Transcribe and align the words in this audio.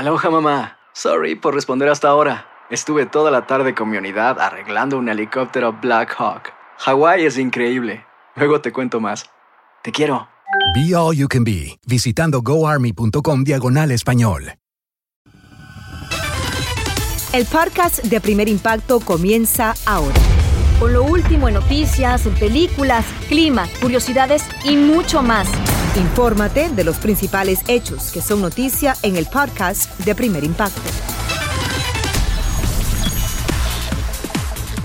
Aloha 0.00 0.30
mamá. 0.30 0.78
Sorry 0.94 1.34
por 1.34 1.54
responder 1.54 1.90
hasta 1.90 2.08
ahora. 2.08 2.46
Estuve 2.70 3.04
toda 3.04 3.30
la 3.30 3.46
tarde 3.46 3.74
con 3.74 3.90
mi 3.90 3.98
unidad 3.98 4.40
arreglando 4.40 4.96
un 4.96 5.10
helicóptero 5.10 5.74
Black 5.74 6.14
Hawk. 6.18 6.54
Hawái 6.78 7.26
es 7.26 7.36
increíble. 7.36 8.06
Luego 8.34 8.62
te 8.62 8.72
cuento 8.72 8.98
más. 8.98 9.26
Te 9.82 9.92
quiero. 9.92 10.26
Be 10.74 10.96
All 10.96 11.14
You 11.14 11.28
Can 11.28 11.44
Be, 11.44 11.78
visitando 11.86 12.40
goarmy.com 12.40 13.44
diagonal 13.44 13.90
español. 13.90 14.54
El 17.34 17.44
podcast 17.44 18.02
de 18.02 18.22
Primer 18.22 18.48
Impacto 18.48 19.00
comienza 19.00 19.74
ahora. 19.84 20.18
Con 20.78 20.94
lo 20.94 21.02
último 21.02 21.48
en 21.48 21.56
noticias, 21.56 22.24
en 22.24 22.34
películas, 22.36 23.04
clima, 23.28 23.68
curiosidades 23.82 24.46
y 24.64 24.76
mucho 24.76 25.20
más. 25.20 25.46
Infórmate 25.96 26.68
de 26.68 26.84
los 26.84 26.98
principales 26.98 27.62
hechos 27.66 28.12
que 28.12 28.20
son 28.20 28.40
noticia 28.40 28.94
en 29.02 29.16
el 29.16 29.26
podcast 29.26 29.98
de 30.00 30.14
Primer 30.14 30.44
Impacto. 30.44 30.80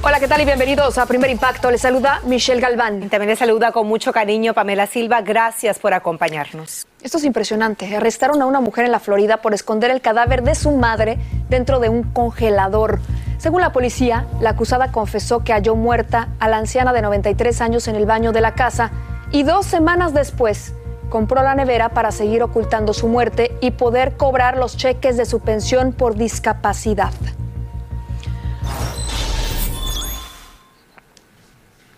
Hola, 0.02 0.20
¿qué 0.20 0.28
tal 0.28 0.42
y 0.42 0.45
bienvenidos 0.45 0.97
a 0.97 1.06
Primer 1.06 1.30
Impacto? 1.30 1.70
Les 1.70 1.81
saluda 1.81 2.22
Michelle 2.25 2.59
Galván. 2.59 3.08
También 3.09 3.30
les 3.30 3.38
saluda 3.38 3.72
con 3.72 3.88
mucho 3.88 4.12
cariño 4.12 4.56
Pamela 4.56 4.88
Silva. 4.88 5.22
Gracias 5.22 5.78
por 5.78 5.94
acompañarnos. 5.94 6.88
Esto 7.03 7.19
es 7.19 7.23
impresionante. 7.23 7.95
Arrestaron 7.95 8.42
a 8.42 8.47
una 8.47 8.59
mujer 8.59 8.86
en 8.86 8.92
la 8.92 9.00
Florida 9.00 9.38
por 9.44 9.53
esconder 9.53 9.92
el 9.92 10.02
cadáver 10.02 10.42
de 10.42 10.56
su 10.56 10.72
madre 10.72 11.19
dentro 11.50 11.80
de 11.80 11.90
un 11.90 12.02
congelador. 12.02 13.00
Según 13.38 13.62
la 13.62 13.72
policía, 13.72 14.25
la 14.42 14.52
acusada 14.52 14.92
confesó 14.92 15.44
que 15.44 15.53
halló 15.53 15.75
muerta 15.75 16.30
a 16.40 16.50
la 16.50 16.58
anciana 16.58 16.94
de 16.94 17.03
93 17.03 17.62
años 17.62 17.88
en 17.88 17.95
el 17.95 18.08
baño 18.08 18.31
de 18.31 18.42
la 18.42 18.56
casa 18.56 18.90
y 19.31 19.44
dos 19.44 19.67
semanas 19.67 20.12
después 20.12 20.73
compró 21.09 21.44
la 21.44 21.56
nevera 21.56 21.89
para 21.89 22.11
seguir 22.11 22.44
ocultando 22.44 22.94
su 22.94 23.08
muerte 23.08 23.58
y 23.61 23.72
poder 23.72 24.17
cobrar 24.17 24.58
los 24.58 24.78
cheques 24.78 25.17
de 25.17 25.25
su 25.25 25.39
pensión 25.39 25.94
por 25.94 26.16
discapacidad. 26.16 27.14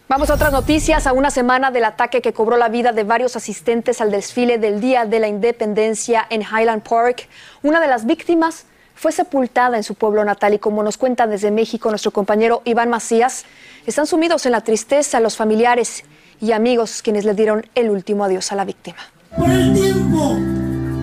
Vamos 0.10 0.30
a 0.30 0.36
otras 0.36 0.54
noticias. 0.54 1.06
A 1.06 1.12
una 1.12 1.30
semana 1.30 1.70
del 1.70 1.84
ataque 1.84 2.22
que 2.22 2.32
cobró 2.32 2.56
la 2.56 2.70
vida 2.70 2.94
de 2.94 3.04
varios 3.04 3.36
asistentes 3.36 4.00
al 4.00 4.10
desfile 4.10 4.58
del 4.58 4.80
Día 4.80 5.06
de 5.06 5.20
la 5.20 5.28
Independencia 5.28 6.26
en 6.30 6.44
Highland 6.44 6.82
Park, 6.82 7.28
una 7.62 7.82
de 7.82 7.88
las 7.88 8.06
víctimas 8.06 8.66
fue 8.96 9.12
sepultada 9.12 9.76
en 9.76 9.84
su 9.84 9.96
pueblo 9.96 10.24
natal 10.24 10.54
y 10.54 10.60
como 10.60 10.82
nos 10.82 10.98
cuenta 10.98 11.28
desde 11.28 11.52
México 11.52 11.90
nuestro 11.90 12.12
compañero 12.12 12.62
Iván 12.64 12.90
Macías, 12.90 13.44
están 13.86 14.08
sumidos 14.08 14.46
en 14.46 14.54
la 14.54 14.62
tristeza 14.62 15.20
los 15.20 15.36
familiares 15.36 16.04
y 16.40 16.52
amigos 16.52 17.02
quienes 17.02 17.26
le 17.26 17.34
dieron 17.34 17.66
el 17.76 17.90
último 17.90 18.24
adiós 18.24 18.52
a 18.52 18.56
la 18.56 18.66
víctima. 18.66 18.98
Por 19.38 19.50
el 19.50 19.74
tiempo 19.74 20.38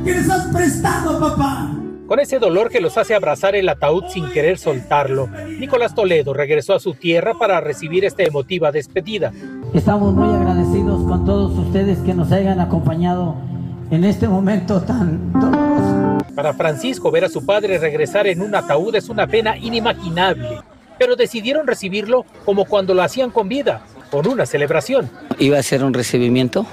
que 0.05 0.15
les 0.15 0.31
has 0.31 0.47
prestado, 0.55 1.19
papá. 1.19 1.71
Con 2.06 2.21
ese 2.21 2.39
dolor 2.39 2.69
que 2.69 2.83
los 2.83 2.99
hace 2.99 3.15
abrazar 3.15 3.55
el 3.55 3.69
ataúd 3.69 4.05
sin 4.09 4.31
querer 4.31 4.59
soltarlo, 4.59 5.28
Nicolás 5.59 5.95
Toledo 5.95 6.34
regresó 6.34 6.75
a 6.75 6.81
su 6.81 6.95
tierra 6.95 7.34
para 7.39 7.61
recibir 7.61 8.05
esta 8.05 8.22
emotiva 8.22 8.71
despedida. 8.71 9.33
Estamos 9.72 10.12
muy 10.12 10.34
agradecidos 10.34 11.03
con 11.09 11.25
todos 11.25 11.59
ustedes 11.59 11.99
que 12.01 12.12
nos 12.12 12.31
hayan 12.31 12.61
acompañado 12.61 13.37
en 13.91 14.05
este 14.05 14.28
momento 14.28 14.83
tan 14.83 15.33
doloroso. 15.33 16.19
Para 16.34 16.53
Francisco, 16.53 17.11
ver 17.11 17.25
a 17.25 17.28
su 17.28 17.47
padre 17.47 17.78
regresar 17.78 18.27
en 18.27 18.43
un 18.43 18.55
ataúd 18.55 18.95
es 18.97 19.09
una 19.09 19.27
pena 19.27 19.56
inimaginable, 19.56 20.61
pero 20.99 21.16
decidieron 21.16 21.66
recibirlo 21.66 22.27
como 22.45 22.66
cuando 22.66 22.93
lo 22.93 23.03
hacían 23.03 23.31
con 23.31 23.49
vida, 23.49 23.83
con 24.10 24.26
una 24.26 24.47
celebración. 24.47 25.10
Iba 25.38 25.59
a 25.59 25.62
ser 25.62 25.84
un 25.84 25.94
recibimiento 25.94 26.66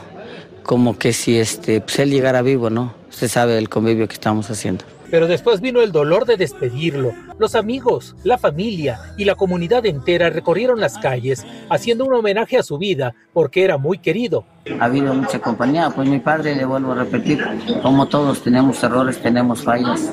como 0.64 0.98
que 0.98 1.14
si 1.14 1.40
este, 1.40 1.82
pues 1.82 2.00
él 2.00 2.12
llegara 2.12 2.42
vivo, 2.42 2.70
¿no? 2.70 2.94
Usted 3.10 3.28
sabe 3.28 3.58
el 3.58 3.70
convivio 3.70 4.08
que 4.08 4.14
estamos 4.14 4.50
haciendo. 4.50 4.86
Pero 5.10 5.28
después 5.28 5.60
vino 5.60 5.82
el 5.82 5.92
dolor 5.92 6.26
de 6.26 6.38
despedirlo. 6.38 7.14
Los 7.42 7.56
amigos, 7.56 8.16
la 8.24 8.38
familia 8.38 9.00
y 9.18 9.26
la 9.26 9.34
comunidad 9.34 9.84
entera 9.88 10.30
recorrieron 10.30 10.80
las 10.80 11.00
calles 11.00 11.44
haciendo 11.72 12.06
un 12.06 12.14
homenaje 12.14 12.60
a 12.60 12.62
su 12.62 12.78
vida 12.78 13.16
porque 13.34 13.64
era 13.64 13.80
muy 13.80 13.98
querido. 13.98 14.46
Ha 14.80 14.86
habido 14.86 15.12
mucha 15.16 15.40
compañía, 15.40 15.90
pues 15.90 16.08
mi 16.08 16.20
padre, 16.20 16.56
le 16.56 16.66
vuelvo 16.66 16.92
a 16.92 16.96
repetir, 16.98 17.44
como 17.82 18.08
todos 18.08 18.44
tenemos 18.44 18.84
errores, 18.84 19.20
tenemos 19.20 19.64
fallas, 19.64 20.12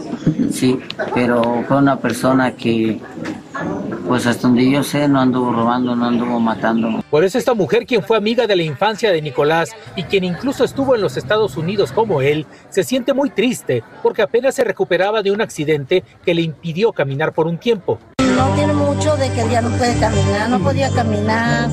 sí, 0.51 0.81
pero 1.13 1.65
fue 1.69 1.77
una 1.77 1.99
persona 1.99 2.53
que, 2.53 2.99
pues 4.07 4.27
hasta 4.27 4.49
donde 4.49 4.71
yo 4.71 4.83
sé, 4.83 5.07
no 5.07 5.21
anduvo 5.21 5.53
robando, 5.53 5.95
no 5.95 6.07
anduvo 6.07 6.41
matando. 6.41 7.05
Por 7.11 7.25
eso 7.25 7.37
esta 7.37 7.53
mujer, 7.53 7.85
quien 7.85 8.03
fue 8.03 8.17
amiga 8.17 8.47
de 8.47 8.57
la 8.57 8.63
infancia 8.63 9.13
de 9.13 9.21
Nicolás 9.21 9.77
y 9.97 10.05
quien 10.05 10.25
incluso 10.25 10.65
estuvo 10.65 10.95
en 10.95 11.03
los 11.03 11.19
Estados 11.19 11.59
Unidos 11.59 11.93
como 11.93 12.23
él, 12.23 12.47
se 12.71 12.85
siente 12.85 13.13
muy 13.13 13.29
triste 13.29 13.83
porque 14.03 14.23
apenas 14.23 14.55
se 14.55 14.65
recuperaba 14.65 15.23
de 15.23 15.31
un 15.31 15.43
accidente 15.43 16.05
que 16.25 16.33
le 16.33 16.41
impidió 16.41 16.93
caminar 16.93 17.18
por 17.33 17.47
un 17.47 17.59
tiempo. 17.59 17.99
No 18.19 18.55
tiene 18.55 18.73
mucho 18.73 19.17
de 19.17 19.31
que 19.33 19.49
ya 19.51 19.61
no 19.61 19.77
puede 19.77 19.99
caminar, 19.99 20.49
no 20.49 20.61
podía 20.61 20.91
caminar. 20.91 21.69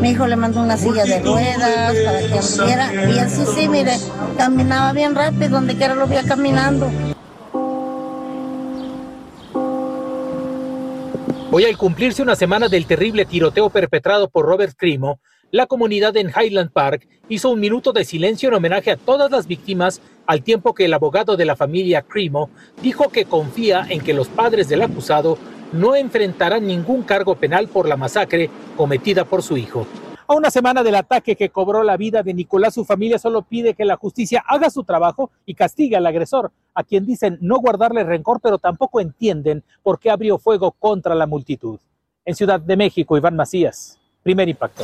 Mi 0.00 0.10
hijo 0.10 0.26
le 0.26 0.36
mandó 0.36 0.60
una 0.60 0.76
silla 0.76 1.04
de 1.04 1.20
ruedas 1.20 1.94
para 2.04 2.18
que 2.18 2.38
anduviera. 2.38 3.10
Y 3.10 3.18
eso 3.18 3.54
sí, 3.54 3.68
mire, 3.68 3.96
caminaba 4.36 4.92
bien 4.92 5.14
rápido, 5.14 5.48
donde 5.50 5.76
quiera 5.76 5.94
lo 5.94 6.06
veía 6.06 6.22
caminando. 6.24 6.90
Hoy 11.50 11.64
al 11.64 11.78
cumplirse 11.78 12.20
una 12.20 12.36
semana 12.36 12.68
del 12.68 12.84
terrible 12.84 13.24
tiroteo 13.24 13.70
perpetrado 13.70 14.28
por 14.28 14.44
Robert 14.44 14.74
Crimo, 14.76 15.20
la 15.54 15.66
comunidad 15.66 16.16
en 16.16 16.32
Highland 16.36 16.72
Park 16.72 17.06
hizo 17.28 17.48
un 17.50 17.60
minuto 17.60 17.92
de 17.92 18.04
silencio 18.04 18.48
en 18.48 18.56
homenaje 18.56 18.90
a 18.90 18.96
todas 18.96 19.30
las 19.30 19.46
víctimas, 19.46 20.02
al 20.26 20.42
tiempo 20.42 20.74
que 20.74 20.86
el 20.86 20.92
abogado 20.92 21.36
de 21.36 21.44
la 21.44 21.54
familia 21.54 22.02
Crimo 22.02 22.50
dijo 22.82 23.08
que 23.08 23.24
confía 23.24 23.86
en 23.88 24.00
que 24.00 24.14
los 24.14 24.26
padres 24.26 24.68
del 24.68 24.82
acusado 24.82 25.38
no 25.72 25.94
enfrentarán 25.94 26.66
ningún 26.66 27.04
cargo 27.04 27.36
penal 27.36 27.68
por 27.68 27.88
la 27.88 27.96
masacre 27.96 28.50
cometida 28.76 29.24
por 29.24 29.44
su 29.44 29.56
hijo. 29.56 29.86
A 30.26 30.34
una 30.34 30.50
semana 30.50 30.82
del 30.82 30.96
ataque 30.96 31.36
que 31.36 31.50
cobró 31.50 31.84
la 31.84 31.96
vida 31.96 32.24
de 32.24 32.34
Nicolás, 32.34 32.74
su 32.74 32.84
familia 32.84 33.20
solo 33.20 33.42
pide 33.42 33.74
que 33.74 33.84
la 33.84 33.94
justicia 33.94 34.42
haga 34.48 34.70
su 34.70 34.82
trabajo 34.82 35.30
y 35.46 35.54
castigue 35.54 35.94
al 35.94 36.06
agresor, 36.06 36.50
a 36.74 36.82
quien 36.82 37.06
dicen 37.06 37.38
no 37.40 37.60
guardarle 37.60 38.02
rencor, 38.02 38.40
pero 38.42 38.58
tampoco 38.58 39.00
entienden 39.00 39.62
por 39.84 40.00
qué 40.00 40.10
abrió 40.10 40.36
fuego 40.36 40.72
contra 40.72 41.14
la 41.14 41.28
multitud. 41.28 41.78
En 42.24 42.34
Ciudad 42.34 42.58
de 42.58 42.76
México, 42.76 43.16
Iván 43.16 43.36
Macías, 43.36 44.00
primer 44.24 44.48
impacto. 44.48 44.82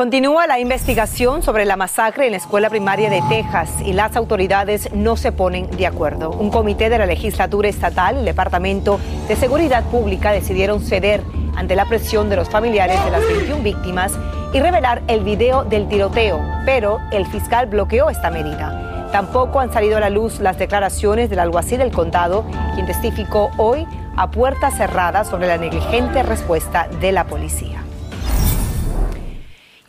Continúa 0.00 0.46
la 0.46 0.58
investigación 0.58 1.42
sobre 1.42 1.66
la 1.66 1.76
masacre 1.76 2.24
en 2.24 2.30
la 2.30 2.38
escuela 2.38 2.70
primaria 2.70 3.10
de 3.10 3.20
Texas 3.28 3.68
y 3.84 3.92
las 3.92 4.16
autoridades 4.16 4.90
no 4.94 5.14
se 5.18 5.30
ponen 5.30 5.70
de 5.72 5.86
acuerdo. 5.86 6.30
Un 6.30 6.48
comité 6.48 6.88
de 6.88 6.96
la 6.96 7.04
legislatura 7.04 7.68
estatal 7.68 8.16
y 8.16 8.18
el 8.20 8.24
Departamento 8.24 8.98
de 9.28 9.36
Seguridad 9.36 9.84
Pública 9.90 10.32
decidieron 10.32 10.80
ceder 10.80 11.22
ante 11.54 11.76
la 11.76 11.84
presión 11.84 12.30
de 12.30 12.36
los 12.36 12.48
familiares 12.48 13.04
de 13.04 13.10
las 13.10 13.26
21 13.26 13.62
víctimas 13.62 14.14
y 14.54 14.60
revelar 14.60 15.02
el 15.06 15.20
video 15.22 15.64
del 15.64 15.86
tiroteo, 15.86 16.40
pero 16.64 16.98
el 17.12 17.26
fiscal 17.26 17.66
bloqueó 17.66 18.08
esta 18.08 18.30
medida. 18.30 19.10
Tampoco 19.12 19.60
han 19.60 19.70
salido 19.70 19.98
a 19.98 20.00
la 20.00 20.08
luz 20.08 20.40
las 20.40 20.58
declaraciones 20.58 21.28
del 21.28 21.40
alguacil 21.40 21.76
del 21.76 21.92
condado, 21.92 22.46
quien 22.72 22.86
testificó 22.86 23.50
hoy 23.58 23.86
a 24.16 24.30
puerta 24.30 24.70
cerrada 24.70 25.24
sobre 25.24 25.46
la 25.46 25.58
negligente 25.58 26.22
respuesta 26.22 26.88
de 27.02 27.12
la 27.12 27.26
policía. 27.26 27.79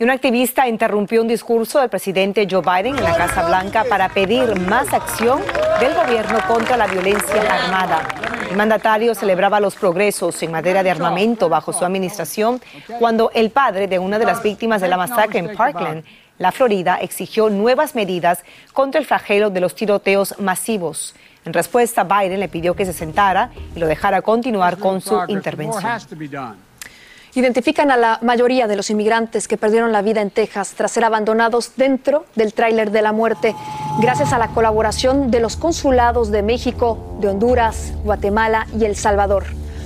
Y 0.02 0.04
un 0.04 0.10
activista 0.10 0.66
interrumpió 0.66 1.22
un 1.22 1.28
discurso 1.28 1.78
del 1.78 1.88
presidente 1.88 2.48
Joe 2.50 2.60
Biden 2.60 2.98
en 2.98 3.04
la 3.04 3.14
Casa 3.14 3.46
Blanca 3.46 3.84
para 3.88 4.08
pedir 4.08 4.58
más 4.62 4.92
acción 4.92 5.40
del 5.78 5.94
gobierno 5.94 6.40
contra 6.48 6.76
la 6.76 6.88
violencia 6.88 7.40
armada. 7.40 8.08
El 8.50 8.56
mandatario 8.56 9.14
celebraba 9.14 9.60
los 9.60 9.76
progresos 9.76 10.42
en 10.42 10.50
materia 10.50 10.82
de 10.82 10.90
armamento 10.90 11.48
bajo 11.48 11.72
su 11.72 11.84
administración 11.84 12.60
cuando 12.98 13.30
el 13.32 13.50
padre 13.50 13.86
de 13.86 14.00
una 14.00 14.18
de 14.18 14.24
las 14.24 14.42
víctimas 14.42 14.80
de 14.80 14.88
la 14.88 14.96
masacre 14.96 15.38
en 15.38 15.54
Parkland, 15.54 16.02
la 16.36 16.50
Florida, 16.50 16.96
exigió 17.00 17.48
nuevas 17.48 17.94
medidas 17.94 18.42
contra 18.72 19.00
el 19.00 19.06
flagelo 19.06 19.50
de 19.50 19.60
los 19.60 19.76
tiroteos 19.76 20.34
masivos. 20.40 21.14
En 21.44 21.52
respuesta, 21.52 22.02
Biden 22.02 22.40
le 22.40 22.48
pidió 22.48 22.74
que 22.74 22.86
se 22.86 22.92
sentara 22.92 23.52
y 23.76 23.78
lo 23.78 23.86
dejara 23.86 24.20
continuar 24.20 24.78
con 24.78 25.00
su 25.00 25.16
intervención. 25.28 26.00
Identifican 27.34 27.90
a 27.90 27.96
la 27.96 28.18
mayoría 28.20 28.66
de 28.66 28.76
los 28.76 28.90
inmigrantes 28.90 29.48
que 29.48 29.56
perdieron 29.56 29.90
la 29.90 30.02
vida 30.02 30.20
en 30.20 30.28
Texas 30.28 30.74
tras 30.76 30.92
ser 30.92 31.02
abandonados 31.04 31.72
dentro 31.76 32.26
del 32.36 32.52
tráiler 32.52 32.90
de 32.90 33.00
la 33.00 33.12
muerte, 33.12 33.56
gracias 34.00 34.34
a 34.34 34.38
la 34.38 34.48
colaboración 34.48 35.30
de 35.30 35.40
los 35.40 35.56
consulados 35.56 36.30
de 36.30 36.42
México, 36.42 36.98
de 37.20 37.28
Honduras, 37.28 37.94
Guatemala 38.04 38.66
y 38.78 38.84
El 38.84 38.96
Salvador. 38.96 39.44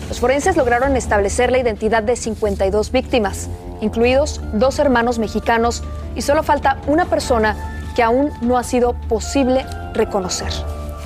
Los 0.09 0.19
forenses 0.19 0.57
lograron 0.57 0.97
establecer 0.97 1.53
la 1.53 1.59
identidad 1.59 2.03
de 2.03 2.17
52 2.17 2.91
víctimas, 2.91 3.49
incluidos 3.81 4.41
dos 4.53 4.81
hermanos 4.81 5.21
mexicanos, 5.21 5.85
y 6.17 6.23
solo 6.23 6.43
falta 6.43 6.79
una 6.89 7.05
persona 7.05 7.93
que 7.95 8.03
aún 8.03 8.33
no 8.41 8.59
ha 8.59 8.65
sido 8.65 8.95
posible 9.09 9.65
reconocer. 9.95 10.53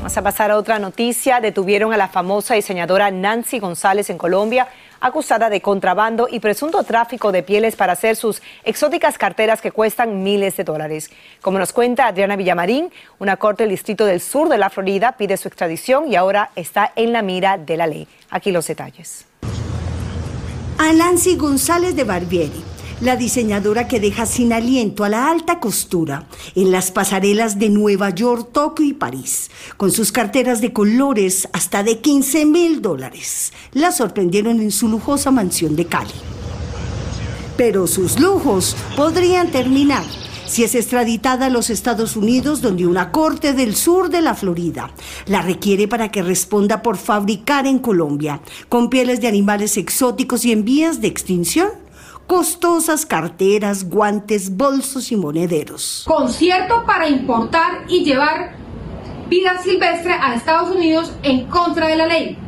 Vamos 0.00 0.16
a 0.16 0.22
pasar 0.22 0.50
a 0.50 0.56
otra 0.56 0.78
noticia. 0.78 1.40
Detuvieron 1.40 1.92
a 1.92 1.98
la 1.98 2.08
famosa 2.08 2.54
diseñadora 2.54 3.10
Nancy 3.10 3.58
González 3.58 4.08
en 4.08 4.16
Colombia, 4.16 4.66
acusada 4.98 5.50
de 5.50 5.60
contrabando 5.60 6.26
y 6.26 6.40
presunto 6.40 6.82
tráfico 6.84 7.32
de 7.32 7.42
pieles 7.42 7.76
para 7.76 7.92
hacer 7.92 8.16
sus 8.16 8.40
exóticas 8.64 9.18
carteras 9.18 9.60
que 9.60 9.72
cuestan 9.72 10.22
miles 10.22 10.56
de 10.56 10.64
dólares. 10.64 11.10
Como 11.42 11.58
nos 11.58 11.74
cuenta 11.74 12.06
Adriana 12.06 12.36
Villamarín, 12.36 12.90
una 13.18 13.36
corte 13.36 13.64
del 13.64 13.72
Distrito 13.72 14.06
del 14.06 14.22
Sur 14.22 14.48
de 14.48 14.56
la 14.56 14.70
Florida 14.70 15.16
pide 15.18 15.36
su 15.36 15.48
extradición 15.48 16.10
y 16.10 16.16
ahora 16.16 16.50
está 16.56 16.92
en 16.96 17.12
la 17.12 17.20
mira 17.20 17.58
de 17.58 17.76
la 17.76 17.86
ley. 17.86 18.08
Aquí 18.30 18.52
los 18.52 18.66
detalles. 18.66 19.26
A 20.78 20.94
Nancy 20.94 21.36
González 21.36 21.94
de 21.94 22.04
Barbieri 22.04 22.69
la 23.00 23.16
diseñadora 23.16 23.88
que 23.88 24.00
deja 24.00 24.26
sin 24.26 24.52
aliento 24.52 25.04
a 25.04 25.08
la 25.08 25.30
alta 25.30 25.58
costura 25.58 26.26
en 26.54 26.70
las 26.70 26.90
pasarelas 26.90 27.58
de 27.58 27.70
Nueva 27.70 28.10
York, 28.10 28.50
Tokio 28.52 28.86
y 28.86 28.92
París, 28.92 29.50
con 29.76 29.90
sus 29.90 30.12
carteras 30.12 30.60
de 30.60 30.72
colores 30.72 31.48
hasta 31.52 31.82
de 31.82 31.98
15 32.00 32.46
mil 32.46 32.82
dólares. 32.82 33.52
La 33.72 33.92
sorprendieron 33.92 34.60
en 34.60 34.70
su 34.70 34.88
lujosa 34.88 35.30
mansión 35.30 35.76
de 35.76 35.86
Cali. 35.86 36.10
Pero 37.56 37.86
sus 37.86 38.18
lujos 38.18 38.76
podrían 38.96 39.50
terminar 39.50 40.04
si 40.46 40.64
es 40.64 40.74
extraditada 40.74 41.46
a 41.46 41.50
los 41.50 41.70
Estados 41.70 42.16
Unidos, 42.16 42.60
donde 42.60 42.84
una 42.84 43.12
corte 43.12 43.52
del 43.52 43.76
sur 43.76 44.10
de 44.10 44.20
la 44.20 44.34
Florida 44.34 44.90
la 45.26 45.42
requiere 45.42 45.86
para 45.86 46.10
que 46.10 46.22
responda 46.22 46.82
por 46.82 46.96
fabricar 46.96 47.68
en 47.68 47.78
Colombia, 47.78 48.40
con 48.68 48.90
pieles 48.90 49.20
de 49.20 49.28
animales 49.28 49.76
exóticos 49.76 50.44
y 50.44 50.50
en 50.50 50.64
vías 50.64 51.00
de 51.00 51.06
extinción, 51.06 51.68
costosas 52.30 53.04
carteras, 53.04 53.82
guantes, 53.82 54.56
bolsos 54.56 55.10
y 55.10 55.16
monederos. 55.16 56.04
Concierto 56.06 56.84
para 56.86 57.08
importar 57.08 57.82
y 57.88 58.04
llevar 58.04 58.52
vida 59.28 59.58
silvestre 59.58 60.12
a 60.12 60.36
Estados 60.36 60.70
Unidos 60.70 61.12
en 61.24 61.46
contra 61.46 61.88
de 61.88 61.96
la 61.96 62.06
ley. 62.06 62.38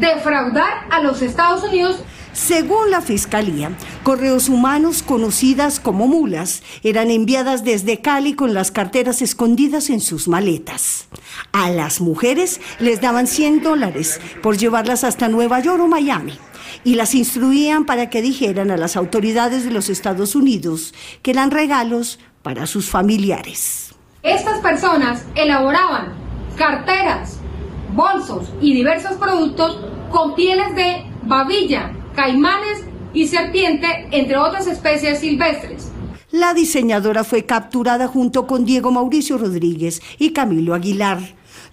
Defraudar 0.00 0.88
a 0.90 1.00
los 1.00 1.22
Estados 1.22 1.62
Unidos 1.62 2.00
según 2.34 2.90
la 2.90 3.00
Fiscalía, 3.00 3.70
correos 4.02 4.48
humanos 4.48 5.02
conocidas 5.02 5.78
como 5.78 6.08
mulas 6.08 6.62
eran 6.82 7.10
enviadas 7.10 7.64
desde 7.64 8.00
Cali 8.00 8.34
con 8.34 8.54
las 8.54 8.72
carteras 8.72 9.22
escondidas 9.22 9.88
en 9.88 10.00
sus 10.00 10.26
maletas. 10.26 11.06
A 11.52 11.70
las 11.70 12.00
mujeres 12.00 12.60
les 12.80 13.00
daban 13.00 13.28
100 13.28 13.62
dólares 13.62 14.20
por 14.42 14.56
llevarlas 14.56 15.04
hasta 15.04 15.28
Nueva 15.28 15.60
York 15.60 15.80
o 15.80 15.86
Miami 15.86 16.36
y 16.82 16.96
las 16.96 17.14
instruían 17.14 17.86
para 17.86 18.10
que 18.10 18.20
dijeran 18.20 18.72
a 18.72 18.76
las 18.76 18.96
autoridades 18.96 19.64
de 19.64 19.70
los 19.70 19.88
Estados 19.88 20.34
Unidos 20.34 20.92
que 21.22 21.30
eran 21.30 21.52
regalos 21.52 22.18
para 22.42 22.66
sus 22.66 22.90
familiares. 22.90 23.94
Estas 24.24 24.58
personas 24.60 25.24
elaboraban 25.36 26.14
carteras, 26.56 27.38
bolsos 27.94 28.52
y 28.60 28.74
diversos 28.74 29.12
productos 29.12 29.78
con 30.10 30.34
pieles 30.34 30.74
de 30.74 31.06
babilla, 31.22 31.92
caimanes 32.14 32.84
y 33.12 33.28
serpiente, 33.28 34.08
entre 34.10 34.36
otras 34.36 34.66
especies 34.66 35.20
silvestres. 35.20 35.90
La 36.30 36.52
diseñadora 36.54 37.22
fue 37.22 37.44
capturada 37.44 38.08
junto 38.08 38.46
con 38.46 38.64
Diego 38.64 38.90
Mauricio 38.90 39.38
Rodríguez 39.38 40.02
y 40.18 40.30
Camilo 40.30 40.74
Aguilar, 40.74 41.20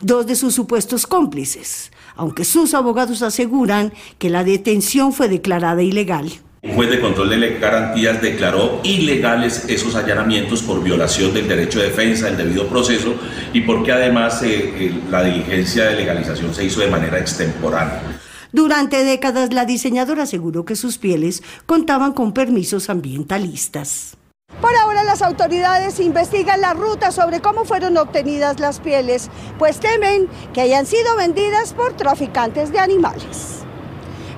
dos 0.01 0.27
de 0.27 0.35
sus 0.35 0.53
supuestos 0.53 1.07
cómplices 1.07 1.91
aunque 2.15 2.45
sus 2.45 2.73
abogados 2.73 3.21
aseguran 3.21 3.93
que 4.17 4.29
la 4.29 4.43
detención 4.43 5.13
fue 5.13 5.27
declarada 5.27 5.81
ilegal. 5.81 6.29
Un 6.63 6.75
juez 6.75 6.91
de 6.91 7.01
control 7.01 7.29
de 7.31 7.57
garantías 7.59 8.21
declaró 8.21 8.81
ilegales 8.83 9.65
esos 9.67 9.95
allanamientos 9.95 10.61
por 10.61 10.83
violación 10.83 11.33
del 11.33 11.47
derecho 11.47 11.79
de 11.79 11.85
defensa, 11.85 12.27
del 12.27 12.37
debido 12.37 12.67
proceso 12.67 13.15
y 13.51 13.61
porque 13.61 13.91
además 13.91 14.43
eh, 14.43 14.93
la 15.09 15.23
diligencia 15.23 15.85
de 15.85 15.95
legalización 15.95 16.53
se 16.53 16.63
hizo 16.63 16.81
de 16.81 16.87
manera 16.87 17.17
extemporánea. 17.17 18.20
Durante 18.51 19.03
décadas 19.03 19.53
la 19.53 19.65
diseñadora 19.65 20.23
aseguró 20.23 20.65
que 20.65 20.75
sus 20.75 20.97
pieles 20.97 21.41
contaban 21.65 22.13
con 22.13 22.33
permisos 22.33 22.89
ambientalistas. 22.89 24.17
Por 24.59 24.75
ahora 24.75 25.03
las 25.03 25.21
autoridades 25.21 25.99
investigan 25.99 26.59
la 26.61 26.73
ruta 26.73 27.11
sobre 27.11 27.39
cómo 27.39 27.63
fueron 27.63 27.97
obtenidas 27.97 28.59
las 28.59 28.79
pieles, 28.79 29.29
pues 29.57 29.79
temen 29.79 30.27
que 30.53 30.61
hayan 30.61 30.85
sido 30.85 31.15
vendidas 31.15 31.73
por 31.73 31.93
traficantes 31.93 32.71
de 32.71 32.79
animales. 32.79 33.59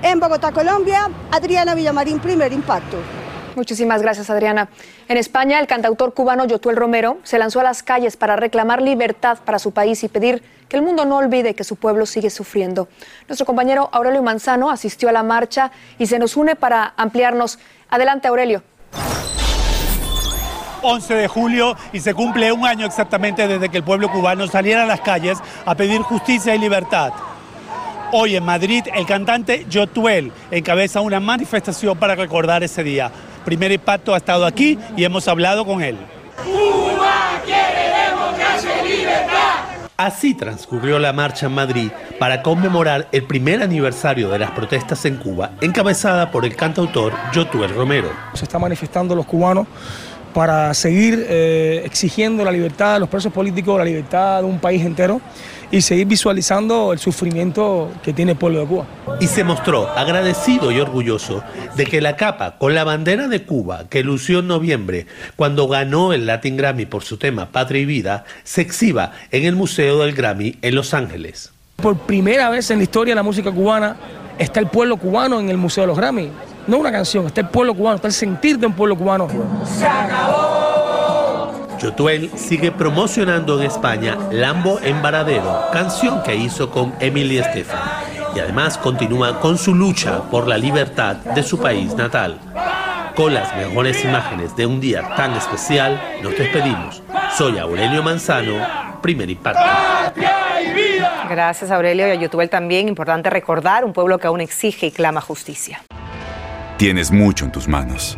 En 0.03 0.19
Bogotá, 0.19 0.51
Colombia, 0.51 1.09
Adriana 1.31 1.73
Villamarín, 1.75 2.19
primer 2.19 2.53
impacto. 2.53 2.97
Muchísimas 3.55 4.01
gracias, 4.01 4.29
Adriana. 4.29 4.69
En 5.07 5.17
España, 5.17 5.59
el 5.59 5.67
cantautor 5.67 6.13
cubano 6.13 6.45
Yotuel 6.45 6.75
Romero 6.75 7.17
se 7.23 7.37
lanzó 7.37 7.59
a 7.59 7.63
las 7.63 7.83
calles 7.83 8.17
para 8.17 8.35
reclamar 8.35 8.81
libertad 8.81 9.37
para 9.45 9.59
su 9.59 9.71
país 9.71 10.03
y 10.03 10.07
pedir 10.07 10.43
que 10.67 10.77
el 10.77 10.81
mundo 10.81 11.05
no 11.05 11.17
olvide 11.17 11.53
que 11.53 11.63
su 11.63 11.75
pueblo 11.75 12.05
sigue 12.05 12.29
sufriendo. 12.29 12.87
Nuestro 13.27 13.45
compañero 13.45 13.89
Aurelio 13.91 14.23
Manzano 14.23 14.71
asistió 14.71 15.09
a 15.09 15.11
la 15.11 15.23
marcha 15.23 15.71
y 15.99 16.07
se 16.07 16.17
nos 16.17 16.35
une 16.35 16.55
para 16.55 16.93
ampliarnos. 16.97 17.59
Adelante, 17.89 18.27
Aurelio. 18.27 18.63
11 20.81 21.13
de 21.13 21.27
julio 21.27 21.77
y 21.93 21.99
se 21.99 22.13
cumple 22.13 22.51
un 22.51 22.65
año 22.65 22.85
exactamente 22.85 23.47
desde 23.47 23.69
que 23.69 23.77
el 23.77 23.83
pueblo 23.83 24.11
cubano 24.11 24.47
saliera 24.47 24.83
a 24.83 24.85
las 24.85 25.01
calles 25.01 25.37
a 25.65 25.75
pedir 25.75 26.01
justicia 26.01 26.53
y 26.53 26.59
libertad. 26.59 27.13
Hoy 28.11 28.35
en 28.35 28.43
Madrid 28.43 28.83
el 28.93 29.05
cantante 29.05 29.65
Yotuel 29.69 30.31
encabeza 30.51 31.01
una 31.01 31.19
manifestación 31.19 31.97
para 31.97 32.15
recordar 32.15 32.63
ese 32.63 32.83
día. 32.83 33.11
Primer 33.43 33.71
Impacto 33.71 34.13
ha 34.13 34.17
estado 34.17 34.45
aquí 34.45 34.77
y 34.95 35.03
hemos 35.03 35.27
hablado 35.27 35.65
con 35.65 35.81
él. 35.81 35.97
Cuba 36.43 37.41
quiere 37.45 38.09
democracia 38.09 38.85
y 38.85 38.97
libertad. 38.97 39.53
Así 39.97 40.33
transcurrió 40.33 40.97
la 40.97 41.13
marcha 41.13 41.45
en 41.45 41.53
Madrid 41.53 41.91
para 42.19 42.41
conmemorar 42.41 43.07
el 43.11 43.23
primer 43.25 43.61
aniversario 43.61 44.29
de 44.29 44.39
las 44.39 44.51
protestas 44.51 45.05
en 45.05 45.17
Cuba, 45.17 45.51
encabezada 45.61 46.31
por 46.31 46.45
el 46.45 46.55
cantautor 46.55 47.13
Yotuel 47.31 47.73
Romero. 47.73 48.09
Se 48.33 48.45
está 48.45 48.57
manifestando 48.57 49.15
los 49.15 49.25
cubanos 49.25 49.67
para 50.33 50.73
seguir 50.73 51.25
eh, 51.29 51.83
exigiendo 51.85 52.43
la 52.43 52.51
libertad 52.51 52.95
de 52.95 53.01
los 53.01 53.09
presos 53.09 53.31
políticos, 53.31 53.77
la 53.77 53.85
libertad 53.85 54.41
de 54.41 54.47
un 54.47 54.59
país 54.59 54.83
entero 54.83 55.21
y 55.73 55.81
seguir 55.81 56.05
visualizando 56.05 56.93
el 56.93 56.99
sufrimiento 56.99 57.91
que 58.03 58.13
tiene 58.13 58.33
el 58.33 58.37
pueblo 58.37 58.59
de 58.59 58.67
Cuba. 58.67 58.85
Y 59.19 59.25
se 59.25 59.43
mostró 59.43 59.89
agradecido 59.89 60.71
y 60.71 60.79
orgulloso 60.79 61.43
de 61.75 61.87
que 61.87 61.99
la 61.99 62.15
capa 62.15 62.59
con 62.59 62.75
la 62.75 62.83
bandera 62.83 63.27
de 63.27 63.43
Cuba 63.43 63.89
que 63.89 64.03
lució 64.03 64.39
en 64.39 64.47
noviembre 64.47 65.07
cuando 65.35 65.67
ganó 65.67 66.13
el 66.13 66.27
Latin 66.27 66.57
Grammy 66.57 66.85
por 66.85 67.01
su 67.03 67.17
tema 67.17 67.47
Patria 67.47 67.81
y 67.81 67.85
Vida 67.85 68.23
se 68.43 68.61
exhiba 68.61 69.13
en 69.31 69.45
el 69.45 69.55
Museo 69.55 69.97
del 70.03 70.13
Grammy 70.13 70.59
en 70.61 70.75
Los 70.75 70.93
Ángeles. 70.93 71.51
Por 71.77 71.97
primera 71.97 72.51
vez 72.51 72.69
en 72.69 72.77
la 72.77 72.83
historia 72.83 73.13
de 73.13 73.15
la 73.15 73.23
música 73.23 73.51
cubana 73.51 73.95
está 74.37 74.59
el 74.59 74.67
pueblo 74.67 74.97
cubano 74.97 75.39
en 75.39 75.49
el 75.49 75.57
Museo 75.57 75.85
de 75.85 75.87
los 75.87 75.97
Grammy 75.97 76.29
no 76.67 76.77
una 76.77 76.91
canción, 76.91 77.25
está 77.25 77.41
el 77.41 77.49
pueblo 77.49 77.73
cubano, 77.73 77.95
está 77.95 78.07
el 78.07 78.13
sentir 78.13 78.57
de 78.57 78.67
un 78.67 78.73
pueblo 78.73 78.95
cubano. 78.95 79.27
¡Se 79.65 79.85
acabó! 79.85 80.72
Yotuel 81.83 82.31
sigue 82.37 82.71
promocionando 82.71 83.59
en 83.59 83.67
España 83.67 84.17
Lambo 84.31 84.79
en 84.81 85.01
Varadero, 85.01 85.65
canción 85.73 86.23
que 86.23 86.33
hizo 86.33 86.71
con 86.71 86.93
Emily 87.01 87.39
Estefan. 87.39 87.81
Y 88.33 88.39
además 88.39 88.77
continúa 88.77 89.41
con 89.41 89.57
su 89.57 89.75
lucha 89.75 90.21
por 90.31 90.47
la 90.47 90.57
libertad 90.57 91.17
de 91.17 91.43
su 91.43 91.59
país 91.59 91.93
natal. 91.95 92.39
Con 93.17 93.33
las 93.33 93.53
mejores 93.57 94.03
imágenes 94.05 94.55
de 94.55 94.65
un 94.65 94.79
día 94.79 95.13
tan 95.17 95.33
especial, 95.33 96.01
nos 96.23 96.37
despedimos. 96.37 97.03
Soy 97.37 97.59
Aurelio 97.59 98.01
Manzano, 98.01 99.01
primer 99.01 99.29
impacto. 99.29 99.61
Gracias 101.29 101.69
Aurelio 101.69 102.07
y 102.07 102.11
a 102.11 102.15
Yotuel 102.15 102.49
también. 102.49 102.87
Importante 102.87 103.29
recordar 103.29 103.83
un 103.83 103.91
pueblo 103.91 104.17
que 104.19 104.27
aún 104.27 104.39
exige 104.39 104.87
y 104.87 104.91
clama 104.91 105.19
justicia. 105.19 105.81
Tienes 106.77 107.11
mucho 107.11 107.43
en 107.45 107.51
tus 107.51 107.67
manos. 107.67 108.17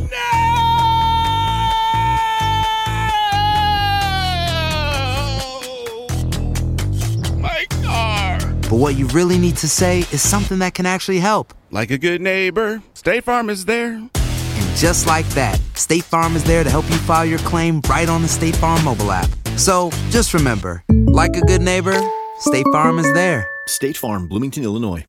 but 8.71 8.77
what 8.77 8.95
you 8.95 9.05
really 9.07 9.37
need 9.37 9.57
to 9.57 9.67
say 9.67 9.99
is 10.13 10.21
something 10.21 10.59
that 10.59 10.73
can 10.73 10.85
actually 10.85 11.19
help. 11.19 11.53
Like 11.71 11.91
a 11.91 11.97
good 11.97 12.21
neighbor, 12.21 12.81
State 12.93 13.25
Farm 13.25 13.49
is 13.49 13.65
there. 13.65 13.95
And 13.95 14.77
just 14.77 15.05
like 15.05 15.27
that, 15.35 15.59
State 15.75 16.05
Farm 16.05 16.37
is 16.37 16.43
there 16.45 16.63
to 16.63 16.69
help 16.69 16.89
you 16.89 16.95
file 16.95 17.25
your 17.25 17.39
claim 17.39 17.81
right 17.89 18.07
on 18.07 18.21
the 18.21 18.29
State 18.29 18.55
Farm 18.55 18.81
mobile 18.85 19.11
app. 19.11 19.29
So 19.57 19.89
just 20.09 20.33
remember, 20.33 20.85
like 20.89 21.35
a 21.35 21.41
good 21.41 21.61
neighbor, 21.61 21.99
State 22.39 22.65
Farm 22.71 22.97
is 22.97 23.11
there. 23.13 23.45
State 23.67 23.97
Farm, 23.97 24.29
Bloomington, 24.29 24.63
Illinois. 24.63 25.03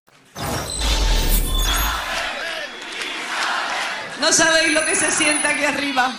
No 4.21 4.33
sabéis 4.33 4.75
lo 4.75 4.85
que 4.87 4.97
se 4.97 5.09
siente 5.13 5.47
aquí 5.47 5.65
arriba. 5.65 6.13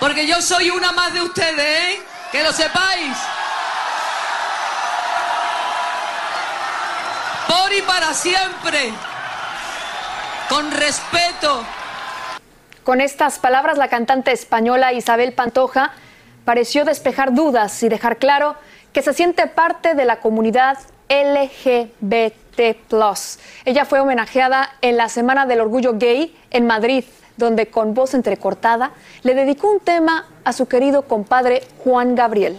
Porque 0.00 0.26
yo 0.26 0.40
soy 0.40 0.70
una 0.70 0.90
más 0.90 1.14
de 1.14 1.22
ustedes, 1.22 1.60
¿eh? 1.60 2.00
Que 2.32 2.42
lo 2.42 2.52
sepáis. 2.52 3.16
Por 7.46 7.72
y 7.72 7.82
para 7.82 8.12
siempre. 8.14 8.92
Con 10.48 10.70
respeto. 10.70 11.64
Con 12.84 13.00
estas 13.00 13.38
palabras, 13.38 13.78
la 13.78 13.88
cantante 13.88 14.32
española 14.32 14.92
Isabel 14.92 15.32
Pantoja 15.32 15.92
pareció 16.44 16.84
despejar 16.84 17.34
dudas 17.34 17.82
y 17.82 17.88
dejar 17.88 18.18
claro 18.18 18.56
que 18.92 19.02
se 19.02 19.12
siente 19.12 19.46
parte 19.46 19.94
de 19.94 20.04
la 20.04 20.20
comunidad 20.20 20.78
LGBT. 21.08 22.36
Ella 23.64 23.84
fue 23.84 24.00
homenajeada 24.00 24.70
en 24.80 24.96
la 24.96 25.08
Semana 25.08 25.46
del 25.46 25.60
Orgullo 25.60 25.94
Gay 25.98 26.34
en 26.50 26.66
Madrid, 26.66 27.04
donde 27.36 27.66
con 27.66 27.92
voz 27.92 28.14
entrecortada 28.14 28.92
le 29.22 29.34
dedicó 29.34 29.70
un 29.70 29.80
tema 29.80 30.26
a 30.44 30.52
su 30.52 30.66
querido 30.66 31.02
compadre 31.02 31.62
Juan 31.84 32.14
Gabriel. 32.14 32.58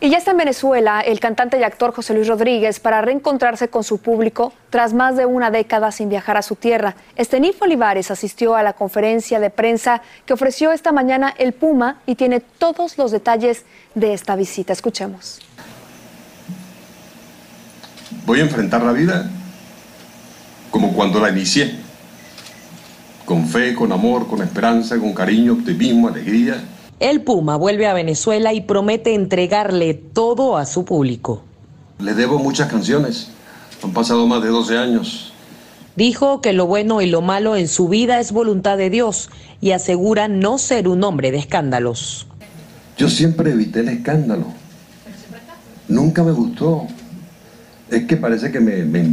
Y 0.00 0.10
ya 0.10 0.18
está 0.18 0.32
en 0.32 0.36
Venezuela 0.36 1.00
el 1.00 1.20
cantante 1.20 1.58
y 1.58 1.62
actor 1.62 1.94
José 1.94 2.14
Luis 2.14 2.26
Rodríguez 2.28 2.80
para 2.80 3.00
reencontrarse 3.00 3.68
con 3.68 3.84
su 3.84 3.98
público 3.98 4.52
tras 4.68 4.92
más 4.92 5.16
de 5.16 5.24
una 5.24 5.50
década 5.50 5.92
sin 5.92 6.08
viajar 6.08 6.36
a 6.36 6.42
su 6.42 6.56
tierra. 6.56 6.96
Estenif 7.16 7.62
Olivares 7.62 8.10
asistió 8.10 8.56
a 8.56 8.62
la 8.62 8.74
conferencia 8.74 9.40
de 9.40 9.50
prensa 9.50 10.02
que 10.26 10.34
ofreció 10.34 10.72
esta 10.72 10.92
mañana 10.92 11.32
el 11.38 11.52
Puma 11.52 12.00
y 12.06 12.16
tiene 12.16 12.40
todos 12.40 12.98
los 12.98 13.12
detalles 13.12 13.64
de 13.94 14.12
esta 14.12 14.36
visita. 14.36 14.72
Escuchemos. 14.72 15.40
Voy 18.26 18.40
a 18.40 18.42
enfrentar 18.42 18.82
la 18.82 18.92
vida 18.92 19.30
como 20.70 20.92
cuando 20.92 21.20
la 21.20 21.30
inicié, 21.30 21.72
con 23.24 23.46
fe, 23.46 23.74
con 23.74 23.92
amor, 23.92 24.26
con 24.26 24.42
esperanza, 24.42 24.98
con 24.98 25.14
cariño, 25.14 25.52
optimismo, 25.52 26.08
alegría. 26.08 26.62
El 27.00 27.22
Puma 27.22 27.56
vuelve 27.56 27.86
a 27.86 27.92
Venezuela 27.94 28.52
y 28.52 28.60
promete 28.62 29.14
entregarle 29.14 29.94
todo 29.94 30.56
a 30.56 30.64
su 30.66 30.84
público. 30.84 31.42
Le 31.98 32.14
debo 32.14 32.38
muchas 32.38 32.70
canciones, 32.70 33.28
han 33.82 33.92
pasado 33.92 34.26
más 34.26 34.42
de 34.42 34.48
12 34.48 34.78
años. 34.78 35.32
Dijo 35.96 36.40
que 36.40 36.52
lo 36.52 36.66
bueno 36.66 37.00
y 37.02 37.06
lo 37.06 37.20
malo 37.20 37.56
en 37.56 37.68
su 37.68 37.88
vida 37.88 38.18
es 38.20 38.32
voluntad 38.32 38.76
de 38.76 38.90
Dios 38.90 39.30
y 39.60 39.70
asegura 39.72 40.26
no 40.28 40.58
ser 40.58 40.88
un 40.88 41.04
hombre 41.04 41.30
de 41.30 41.38
escándalos. 41.38 42.26
Yo 42.96 43.08
siempre 43.08 43.52
evité 43.52 43.80
el 43.80 43.88
escándalo, 43.88 44.46
nunca 45.88 46.22
me 46.22 46.32
gustó. 46.32 46.86
Es 47.90 48.04
que 48.06 48.16
parece 48.16 48.50
que 48.50 48.60
me, 48.60 48.84
me- 48.84 49.12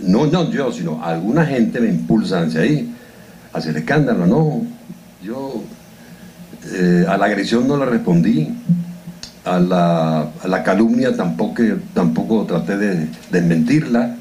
no, 0.00 0.26
no 0.26 0.50
yo, 0.50 0.72
sino 0.72 1.02
alguna 1.04 1.44
gente 1.46 1.80
me 1.80 1.88
impulsa 1.88 2.40
hacia 2.42 2.60
ahí, 2.62 2.94
hacia 3.52 3.70
el 3.70 3.76
escándalo, 3.78 4.26
no. 4.26 4.62
Yo 5.22 5.62
eh, 6.72 7.04
a 7.08 7.16
la 7.16 7.26
agresión 7.26 7.68
no 7.68 7.76
le 7.76 7.86
respondí, 7.86 8.48
a 9.44 9.58
la, 9.58 10.20
a 10.20 10.48
la 10.48 10.62
calumnia 10.62 11.16
tampoco, 11.16 11.62
tampoco 11.94 12.44
traté 12.44 12.76
de 12.76 13.08
desmentirla. 13.30 14.16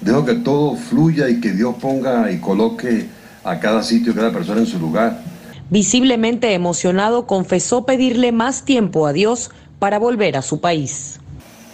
Dejo 0.00 0.24
que 0.24 0.34
todo 0.34 0.76
fluya 0.76 1.28
y 1.28 1.40
que 1.40 1.52
Dios 1.52 1.74
ponga 1.80 2.30
y 2.30 2.38
coloque 2.38 3.06
a 3.44 3.58
cada 3.60 3.82
sitio, 3.82 4.12
a 4.12 4.16
cada 4.16 4.32
persona 4.32 4.60
en 4.60 4.66
su 4.66 4.78
lugar. 4.78 5.20
Visiblemente 5.70 6.52
emocionado, 6.52 7.26
confesó 7.26 7.84
pedirle 7.84 8.32
más 8.32 8.64
tiempo 8.64 9.06
a 9.06 9.12
Dios 9.12 9.50
para 9.78 9.98
volver 9.98 10.36
a 10.36 10.42
su 10.42 10.60
país. 10.60 11.20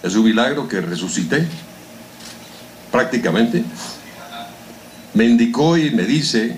Es 0.02 0.14
un 0.14 0.25
milagro 0.25 0.68
que 0.68 0.80
resucité, 0.80 1.46
prácticamente. 2.92 3.64
Me 5.14 5.25
indicó 5.25 5.78
y 5.78 5.90
me 5.90 6.04
dice 6.04 6.56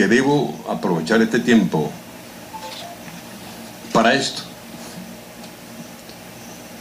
que 0.00 0.08
debo 0.08 0.54
aprovechar 0.66 1.20
este 1.20 1.40
tiempo 1.40 1.90
para 3.92 4.14
esto. 4.14 4.40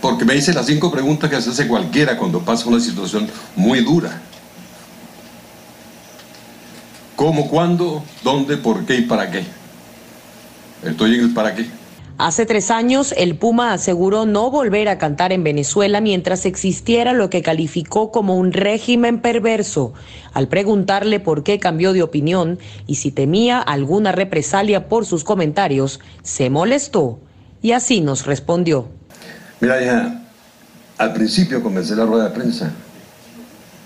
Porque 0.02 0.24
me 0.24 0.36
dice 0.36 0.54
las 0.54 0.68
cinco 0.68 0.90
preguntas 0.90 1.30
que 1.30 1.42
se 1.42 1.50
hace 1.50 1.68
cualquiera 1.68 2.16
cuando 2.16 2.40
pasa 2.40 2.70
una 2.70 2.80
situación 2.80 3.30
muy 3.58 3.82
dura. 3.84 4.22
¿Cómo, 7.18 7.50
cuándo, 7.50 8.06
dónde, 8.24 8.56
por 8.56 8.86
qué 8.86 8.96
y 8.96 9.02
para 9.02 9.30
qué? 9.30 9.44
Estoy 10.86 11.16
en 11.16 11.20
el 11.26 11.34
para 11.34 11.54
qué. 11.54 11.68
Hace 12.20 12.46
tres 12.46 12.70
años, 12.70 13.14
el 13.16 13.38
Puma 13.38 13.72
aseguró 13.72 14.26
no 14.26 14.52
volver 14.52 14.90
a 14.90 14.98
cantar 14.98 15.32
en 15.32 15.42
Venezuela 15.42 16.02
mientras 16.02 16.46
existiera 16.46 17.14
lo 17.14 17.30
que 17.30 17.42
calificó 17.42 18.12
como 18.12 18.36
un 18.36 18.52
régimen 18.52 19.22
perverso. 19.22 19.94
Al 20.34 20.50
preguntarle 20.50 21.22
por 21.22 21.44
qué 21.44 21.60
cambió 21.60 21.94
de 21.94 22.04
opinión 22.04 22.60
y 22.86 22.96
si 22.96 23.12
temía 23.12 23.60
alguna 23.60 24.12
represalia 24.12 24.90
por 24.90 25.06
sus 25.06 25.24
comentarios, 25.24 26.02
se 26.22 26.50
molestó 26.50 27.22
y 27.62 27.72
así 27.72 28.02
nos 28.02 28.26
respondió. 28.26 28.90
Mira, 29.62 29.82
hija, 29.82 30.22
al 30.98 31.14
principio 31.14 31.64
comencé 31.64 31.96
la 31.96 32.04
rueda 32.04 32.26
de 32.26 32.36
prensa 32.36 32.70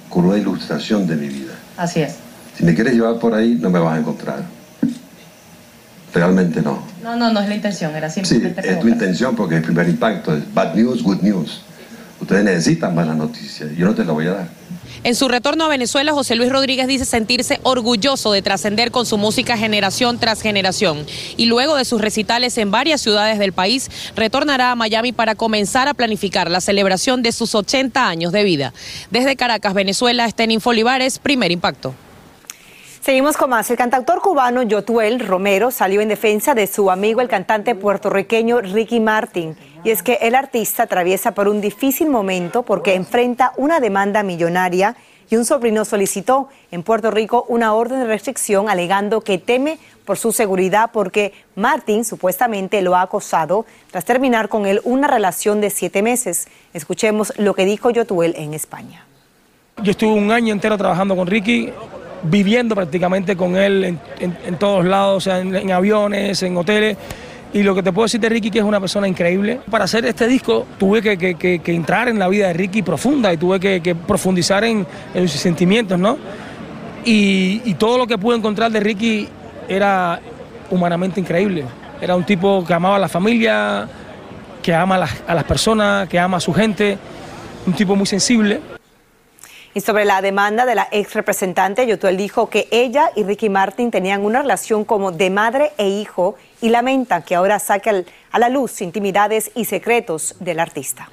con 0.10 0.26
una 0.26 0.40
ilustración 0.40 1.06
de 1.06 1.18
mi 1.18 1.28
vida. 1.28 1.54
Así 1.78 2.02
es. 2.02 2.16
Si 2.58 2.64
me 2.64 2.74
quieres 2.74 2.96
llevar 2.96 3.20
por 3.20 3.36
ahí, 3.36 3.60
no 3.62 3.70
me 3.70 3.78
vas 3.78 3.96
a 3.96 4.00
encontrar. 4.00 4.44
Realmente 6.14 6.62
no. 6.62 6.84
No, 7.02 7.16
no, 7.16 7.32
no 7.32 7.40
es 7.40 7.50
la 7.50 7.56
intención, 7.56 7.96
era 7.96 8.10
Sí, 8.10 8.24
simplemente 8.24 8.70
es 8.70 8.80
tu 8.80 8.88
intención 8.88 9.36
porque 9.36 9.56
el 9.56 9.62
primer 9.64 9.90
impacto 9.90 10.36
es 10.36 10.54
bad 10.54 10.76
news, 10.76 11.02
good 11.02 11.22
news. 11.22 11.62
Ustedes 12.22 12.44
necesitan 12.44 12.94
malas 12.94 13.18
noticias. 13.18 13.72
Yo 13.76 13.86
no 13.88 13.96
te 13.96 14.06
la 14.06 14.14
voy 14.14 14.28
a 14.28 14.34
dar. 14.34 14.48
En 15.04 15.16
su 15.16 15.28
retorno 15.28 15.66
a 15.66 15.68
Venezuela, 15.68 16.14
José 16.14 16.36
Luis 16.36 16.50
Rodríguez 16.50 16.88
dice 16.88 17.04
sentirse 17.04 17.60
orgulloso 17.64 18.32
de 18.32 18.42
trascender 18.42 18.92
con 18.92 19.06
su 19.06 19.18
música 19.18 19.58
generación 19.58 20.18
tras 20.18 20.42
generación. 20.42 21.06
Y 21.36 21.48
luego 21.48 21.76
de 21.76 21.84
sus 21.84 22.00
recitales 22.00 22.58
en 22.58 22.72
varias 22.72 23.02
ciudades 23.02 23.40
del 23.40 23.52
país, 23.52 23.92
retornará 24.16 24.72
a 24.72 24.76
Miami 24.76 25.12
para 25.12 25.36
comenzar 25.36 25.90
a 25.90 25.94
planificar 25.94 26.50
la 26.50 26.62
celebración 26.62 27.22
de 27.22 27.34
sus 27.34 27.54
80 27.54 28.08
años 28.08 28.32
de 28.32 28.46
vida. 28.46 28.74
Desde 29.12 29.36
Caracas, 29.36 29.74
Venezuela, 29.74 30.30
Stenin 30.30 30.62
Olivares, 30.64 31.20
primer 31.20 31.52
impacto. 31.52 31.94
Seguimos 33.04 33.36
con 33.36 33.50
más. 33.50 33.70
El 33.70 33.76
cantautor 33.76 34.22
cubano 34.22 34.64
Yotuel 34.64 35.20
Romero 35.20 35.72
salió 35.72 36.00
en 36.00 36.08
defensa 36.08 36.56
de 36.56 36.68
su 36.68 36.90
amigo 36.90 37.20
el 37.20 37.28
cantante 37.28 37.76
puertorriqueño 37.76 38.62
Ricky 38.62 39.02
Martin. 39.02 39.58
Y 39.84 39.90
es 39.90 40.02
que 40.02 40.20
el 40.22 40.36
artista 40.36 40.84
atraviesa 40.84 41.34
por 41.34 41.50
un 41.50 41.60
difícil 41.60 42.10
momento 42.10 42.64
porque 42.64 42.94
enfrenta 42.94 43.52
una 43.58 43.82
demanda 43.82 44.24
millonaria 44.24 44.96
y 45.30 45.36
un 45.36 45.44
sobrino 45.44 45.84
solicitó 45.84 46.48
en 46.72 46.82
Puerto 46.82 47.12
Rico 47.12 47.46
una 47.50 47.74
orden 47.74 48.00
de 48.00 48.06
restricción 48.06 48.70
alegando 48.70 49.20
que 49.20 49.38
teme 49.38 49.80
por 50.06 50.18
su 50.18 50.32
seguridad 50.32 50.92
porque 50.94 51.34
Martin 51.58 52.06
supuestamente 52.06 52.82
lo 52.82 52.96
ha 52.96 53.02
acosado 53.02 53.66
tras 53.92 54.06
terminar 54.06 54.48
con 54.48 54.66
él 54.66 54.80
una 54.86 55.10
relación 55.10 55.60
de 55.60 55.72
siete 55.72 56.04
meses. 56.04 56.48
Escuchemos 56.74 57.34
lo 57.38 57.54
que 57.54 57.66
dijo 57.66 57.90
Yotuel 57.90 58.34
en 58.38 58.54
España. 58.54 59.06
Yo 59.82 59.92
estuve 59.92 60.14
un 60.14 60.32
año 60.32 60.54
entero 60.54 60.78
trabajando 60.78 61.18
con 61.18 61.28
Ricky, 61.28 61.74
viviendo 62.24 62.76
prácticamente 62.76 63.36
con 63.36 63.56
él 63.56 63.98
en, 64.20 64.56
todos 64.58 64.86
lados, 64.86 65.18
o 65.18 65.22
sea, 65.22 65.40
en, 65.40 65.72
aviones, 65.72 66.42
en 66.44 66.58
hoteles. 66.58 66.98
Y 67.54 67.62
lo 67.62 67.76
que 67.76 67.84
te 67.84 67.92
puedo 67.92 68.06
decir 68.06 68.20
de 68.20 68.30
Ricky 68.30 68.50
que 68.50 68.60
es 68.60 68.66
una 68.66 68.80
persona 68.80 69.08
increíble. 69.08 69.60
Para 69.70 69.84
hacer 69.84 70.06
este 70.06 70.28
disco 70.28 70.66
tuve 70.80 71.02
que, 71.02 71.62
entrar 71.66 72.08
en 72.08 72.18
la 72.18 72.28
vida 72.28 72.48
de 72.48 72.54
Ricky 72.54 72.82
profunda 72.82 73.32
y 73.32 73.38
tuve 73.38 73.60
que, 73.60 73.96
profundizar 73.96 74.64
en, 74.64 74.86
sus 75.14 75.32
sentimientos, 75.32 76.00
¿no? 76.00 76.18
Y, 77.06 77.74
todo 77.76 77.98
lo 77.98 78.08
que 78.08 78.18
pude 78.18 78.38
encontrar 78.38 78.72
de 78.72 78.80
Ricky 78.80 79.28
era 79.68 80.20
humanamente 80.72 81.20
increíble. 81.20 81.66
Era 82.02 82.16
un 82.16 82.24
tipo 82.24 82.66
que 82.66 82.74
amaba 82.74 82.96
a 82.96 83.00
la 83.00 83.08
familia, 83.08 83.88
que 84.62 84.74
ama 84.74 84.96
a 84.96 85.00
las, 85.00 85.12
a 85.28 85.36
las 85.36 85.44
personas, 85.44 86.10
que 86.10 86.18
ama 86.18 86.38
a 86.38 86.40
su 86.40 86.54
gente, 86.54 86.98
un 87.68 87.74
tipo 87.74 87.96
muy 87.96 88.08
sensible. 88.08 88.73
Y 89.76 89.82
sobre 89.82 90.06
la 90.06 90.22
demanda 90.22 90.68
de 90.68 90.76
la 90.76 90.88
ex 90.92 91.14
representante, 91.16 91.88
Yotuel 91.88 92.16
dijo 92.16 92.48
que 92.48 92.68
ella 92.70 93.10
y 93.16 93.24
Ricky 93.24 93.50
Martin 93.50 93.90
tenían 93.90 94.24
una 94.24 94.44
relación 94.44 94.86
como 94.86 95.12
de 95.12 95.32
madre 95.32 95.72
e 95.80 95.90
hijo 95.90 96.36
y 96.62 96.70
lamenta 96.70 97.22
que 97.22 97.34
ahora 97.34 97.58
saque 97.58 98.06
a 98.32 98.40
la 98.40 98.50
luz 98.50 98.84
intimidades 98.84 99.50
y 99.56 99.66
secretos 99.66 100.36
del 100.40 100.60
artista. 100.60 101.10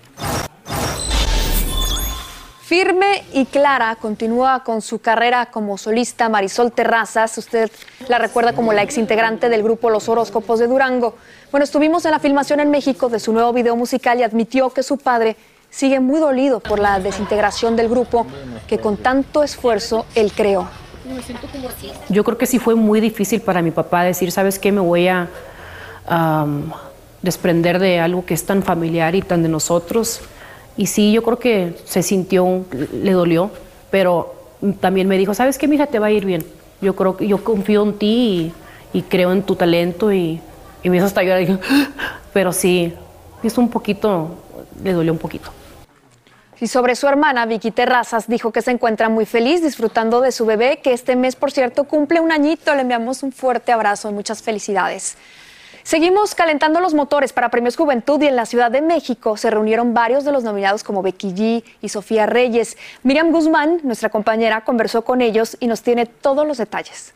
Firme 2.61 3.25
y 3.33 3.47
clara 3.47 3.97
continúa 3.97 4.63
con 4.63 4.83
su 4.83 5.01
carrera 5.01 5.47
como 5.47 5.79
solista 5.79 6.29
Marisol 6.29 6.71
Terrazas. 6.71 7.37
Usted 7.39 7.71
la 8.09 8.19
recuerda 8.19 8.53
como 8.53 8.75
la 8.75 8.83
exintegrante 8.83 9.49
del 9.49 9.63
grupo 9.63 9.91
Los 9.91 10.09
Horóscopos 10.09 10.61
de 10.61 10.69
Durango. 10.69 11.17
Bueno, 11.51 11.65
estuvimos 11.65 12.05
en 12.05 12.13
la 12.13 12.21
filmación 12.21 12.61
en 12.61 12.71
México 12.71 13.09
de 13.09 13.19
su 13.19 13.33
nuevo 13.33 13.55
video 13.55 13.75
musical 13.75 14.21
y 14.21 14.23
admitió 14.23 14.71
que 14.71 14.85
su 14.85 14.99
padre 14.99 15.35
sigue 15.71 16.01
muy 16.01 16.21
dolido 16.21 16.61
por 16.61 16.79
la 16.79 17.01
desintegración 17.01 17.77
del 17.77 17.89
grupo 17.89 18.27
que 18.67 18.79
con 18.79 18.97
tanto 18.97 19.43
esfuerzo 19.43 20.05
él 20.15 20.33
creó. 20.35 20.69
Yo 22.09 22.25
creo 22.25 22.39
que 22.39 22.47
sí 22.47 22.59
fue 22.59 22.75
muy 22.75 23.01
difícil 23.01 23.41
para 23.41 23.63
mi 23.63 23.71
papá 23.71 24.05
decir, 24.05 24.31
¿sabes 24.33 24.59
qué? 24.59 24.73
Me 24.73 24.81
voy 24.81 25.09
a 25.09 25.29
desprender 27.23 27.79
de 27.79 28.01
algo 28.01 28.25
que 28.25 28.35
es 28.35 28.45
tan 28.45 28.63
familiar 28.63 29.15
y 29.15 29.23
tan 29.23 29.43
de 29.43 29.49
nosotros. 29.49 30.21
Y 30.77 30.87
sí, 30.87 31.13
yo 31.13 31.23
creo 31.23 31.39
que 31.39 31.77
se 31.85 32.03
sintió, 32.03 32.65
le 32.93 33.13
dolió, 33.13 33.51
pero 33.91 34.35
también 34.81 35.09
me 35.09 35.19
dijo, 35.19 35.35
¿sabes 35.35 35.59
qué, 35.59 35.69
mija? 35.69 35.87
Te 35.87 35.99
va 35.99 36.07
a 36.07 36.11
ir 36.11 36.25
bien. 36.25 36.45
Yo 36.81 36.97
creo 36.97 37.17
que 37.17 37.27
yo 37.27 37.43
confío 37.45 37.83
en 37.83 37.95
ti 37.95 38.53
y, 38.93 39.03
creo 39.03 39.33
en 39.33 39.43
tu 39.43 39.57
talento 39.57 40.13
y, 40.13 40.41
y 40.83 40.91
me 40.91 40.97
hizo 40.97 41.07
hasta 41.07 41.23
llorar. 41.23 41.61
Pero 42.33 42.53
sí, 42.53 42.95
es 43.43 43.59
un 43.59 43.69
poquito, 43.69 44.31
le 44.83 44.93
dolió 44.93 45.13
un 45.13 45.19
poquito. 45.19 45.51
Y 46.61 46.67
sobre 46.67 46.95
su 46.95 47.09
hermana, 47.09 47.47
Vicky 47.47 47.71
Terrazas, 47.71 48.29
dijo 48.29 48.53
que 48.53 48.61
se 48.61 48.71
encuentra 48.71 49.09
muy 49.09 49.25
feliz 49.25 49.63
disfrutando 49.63 50.21
de 50.21 50.31
su 50.31 50.45
bebé, 50.45 50.81
que 50.83 50.93
este 50.93 51.17
mes, 51.17 51.35
por 51.35 51.51
cierto, 51.51 51.85
cumple 51.85 52.21
un 52.21 52.33
añito. 52.33 52.75
Le 52.75 52.83
enviamos 52.83 53.23
un 53.23 53.33
fuerte 53.33 53.73
abrazo 53.73 54.11
y 54.11 54.13
muchas 54.13 54.43
felicidades. 54.43 55.17
Seguimos 55.83 56.35
calentando 56.35 56.81
los 56.81 56.93
motores 56.93 57.33
para 57.33 57.49
Premios 57.49 57.77
Juventud 57.77 58.21
y 58.21 58.27
en 58.27 58.37
la 58.37 58.45
Ciudad 58.45 58.71
de 58.71 58.83
México 58.83 59.39
se 59.39 59.51
reunieron 59.51 59.95
varios 59.95 60.25
de 60.25 60.33
los 60.33 60.45
nominados 60.45 60.85
como 60.85 61.01
Becky 61.01 61.33
G 61.33 61.65
y 61.81 61.89
Sofía 61.89 62.27
Reyes. 62.27 62.77
Miriam 63.03 63.33
Guzmán, 63.33 63.81
nuestra 63.83 64.11
compañera, 64.11 64.61
conversó 64.61 65.03
con 65.03 65.23
ellos 65.23 65.57
y 65.61 65.67
nos 65.67 65.81
tiene 65.81 66.05
todos 66.05 66.47
los 66.47 66.59
detalles. 66.59 67.15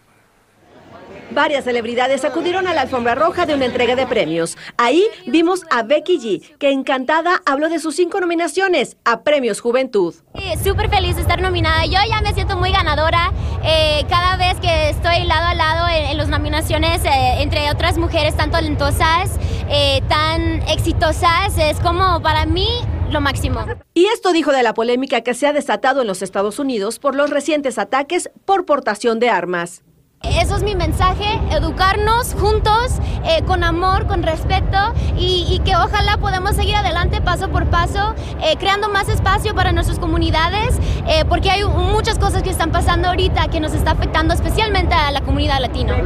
Varias 1.34 1.64
celebridades 1.64 2.24
acudieron 2.24 2.68
a 2.68 2.74
la 2.74 2.82
alfombra 2.82 3.16
roja 3.16 3.44
de 3.44 3.54
una 3.54 3.64
entrega 3.64 3.96
de 3.96 4.06
premios. 4.06 4.56
Ahí 4.76 5.04
vimos 5.26 5.62
a 5.68 5.82
Becky 5.82 6.20
G, 6.20 6.56
que 6.58 6.70
encantada 6.70 7.42
habló 7.44 7.68
de 7.68 7.80
sus 7.80 7.96
cinco 7.96 8.20
nominaciones 8.20 8.96
a 9.04 9.24
Premios 9.24 9.60
Juventud. 9.60 10.14
Súper 10.62 10.88
feliz 10.88 11.16
de 11.16 11.22
estar 11.22 11.42
nominada. 11.42 11.86
Yo 11.86 11.98
ya 12.08 12.20
me 12.22 12.32
siento 12.34 12.56
muy 12.56 12.70
ganadora. 12.70 13.32
Eh, 13.64 14.04
cada 14.08 14.36
vez 14.36 14.60
que 14.60 14.90
estoy 14.90 15.24
lado 15.24 15.48
a 15.48 15.54
lado 15.54 15.88
en, 15.88 16.16
las 16.16 16.28
nominaciones, 16.28 17.04
eh, 17.04 17.42
entre 17.42 17.68
otras 17.68 17.98
mujeres 17.98 18.36
tan 18.36 18.52
talentosas, 18.52 19.32
eh, 19.68 20.02
tan 20.08 20.62
exitosas, 20.68 21.58
es 21.58 21.80
como 21.80 22.22
para 22.22 22.46
mí 22.46 22.68
lo 23.10 23.20
máximo. 23.20 23.66
Y 23.92 24.04
esto 24.06 24.32
dijo 24.32 24.52
de 24.52 24.62
la 24.62 24.72
polémica 24.72 25.22
que 25.22 25.34
se 25.34 25.48
ha 25.48 25.52
desatado 25.52 26.02
en 26.02 26.06
los 26.06 26.22
Estados 26.22 26.60
Unidos 26.60 27.00
por 27.00 27.16
los 27.16 27.30
recientes 27.30 27.78
ataques 27.78 28.30
por 28.44 28.66
portación 28.66 29.18
de 29.18 29.30
armas. 29.30 29.82
Eso 30.30 30.56
es 30.56 30.62
mi 30.62 30.74
mensaje, 30.74 31.38
educarnos 31.50 32.34
juntos, 32.34 32.92
eh, 33.24 33.42
con 33.44 33.62
amor, 33.62 34.06
con 34.06 34.22
respeto 34.22 34.78
y, 35.16 35.60
que 35.64 35.76
ojalá 35.76 36.16
podamos 36.18 36.56
seguir 36.56 36.76
adelante 36.76 37.20
paso 37.20 37.48
por 37.48 37.66
paso, 37.66 38.14
eh, 38.42 38.56
creando 38.58 38.88
más 38.88 39.08
espacio 39.08 39.54
para 39.54 39.72
nuestras 39.72 39.98
comunidades, 39.98 40.78
eh, 41.06 41.24
porque 41.28 41.50
hay 41.50 41.64
muchas 41.64 42.18
cosas 42.18 42.42
que 42.42 42.50
están 42.50 42.72
pasando 42.72 43.08
ahorita 43.08 43.48
que 43.48 43.60
nos 43.60 43.74
está 43.74 43.92
afectando 43.92 44.34
especialmente 44.34 44.94
a 44.94 45.10
la 45.10 45.20
comunidad 45.20 45.60
latina. 45.60 45.96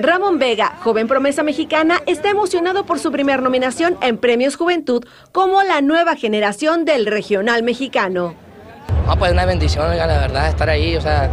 Ramón 0.00 0.38
Vega, 0.38 0.76
joven 0.82 1.06
promesa 1.06 1.42
mexicana, 1.42 2.00
está 2.06 2.30
emocionado 2.30 2.86
por 2.86 2.98
su 2.98 3.12
primera 3.12 3.42
nominación 3.42 3.98
en 4.00 4.16
Premios 4.16 4.56
Juventud 4.56 5.04
como 5.32 5.62
la 5.62 5.82
nueva 5.82 6.16
generación 6.16 6.86
del 6.86 7.06
regional 7.06 7.62
mexicano. 7.62 8.34
No, 9.06 9.16
pues 9.18 9.32
una 9.32 9.44
bendición, 9.44 9.96
la 9.96 10.06
verdad, 10.06 10.48
estar 10.48 10.70
ahí, 10.70 10.96
o 10.96 11.00
sea, 11.00 11.30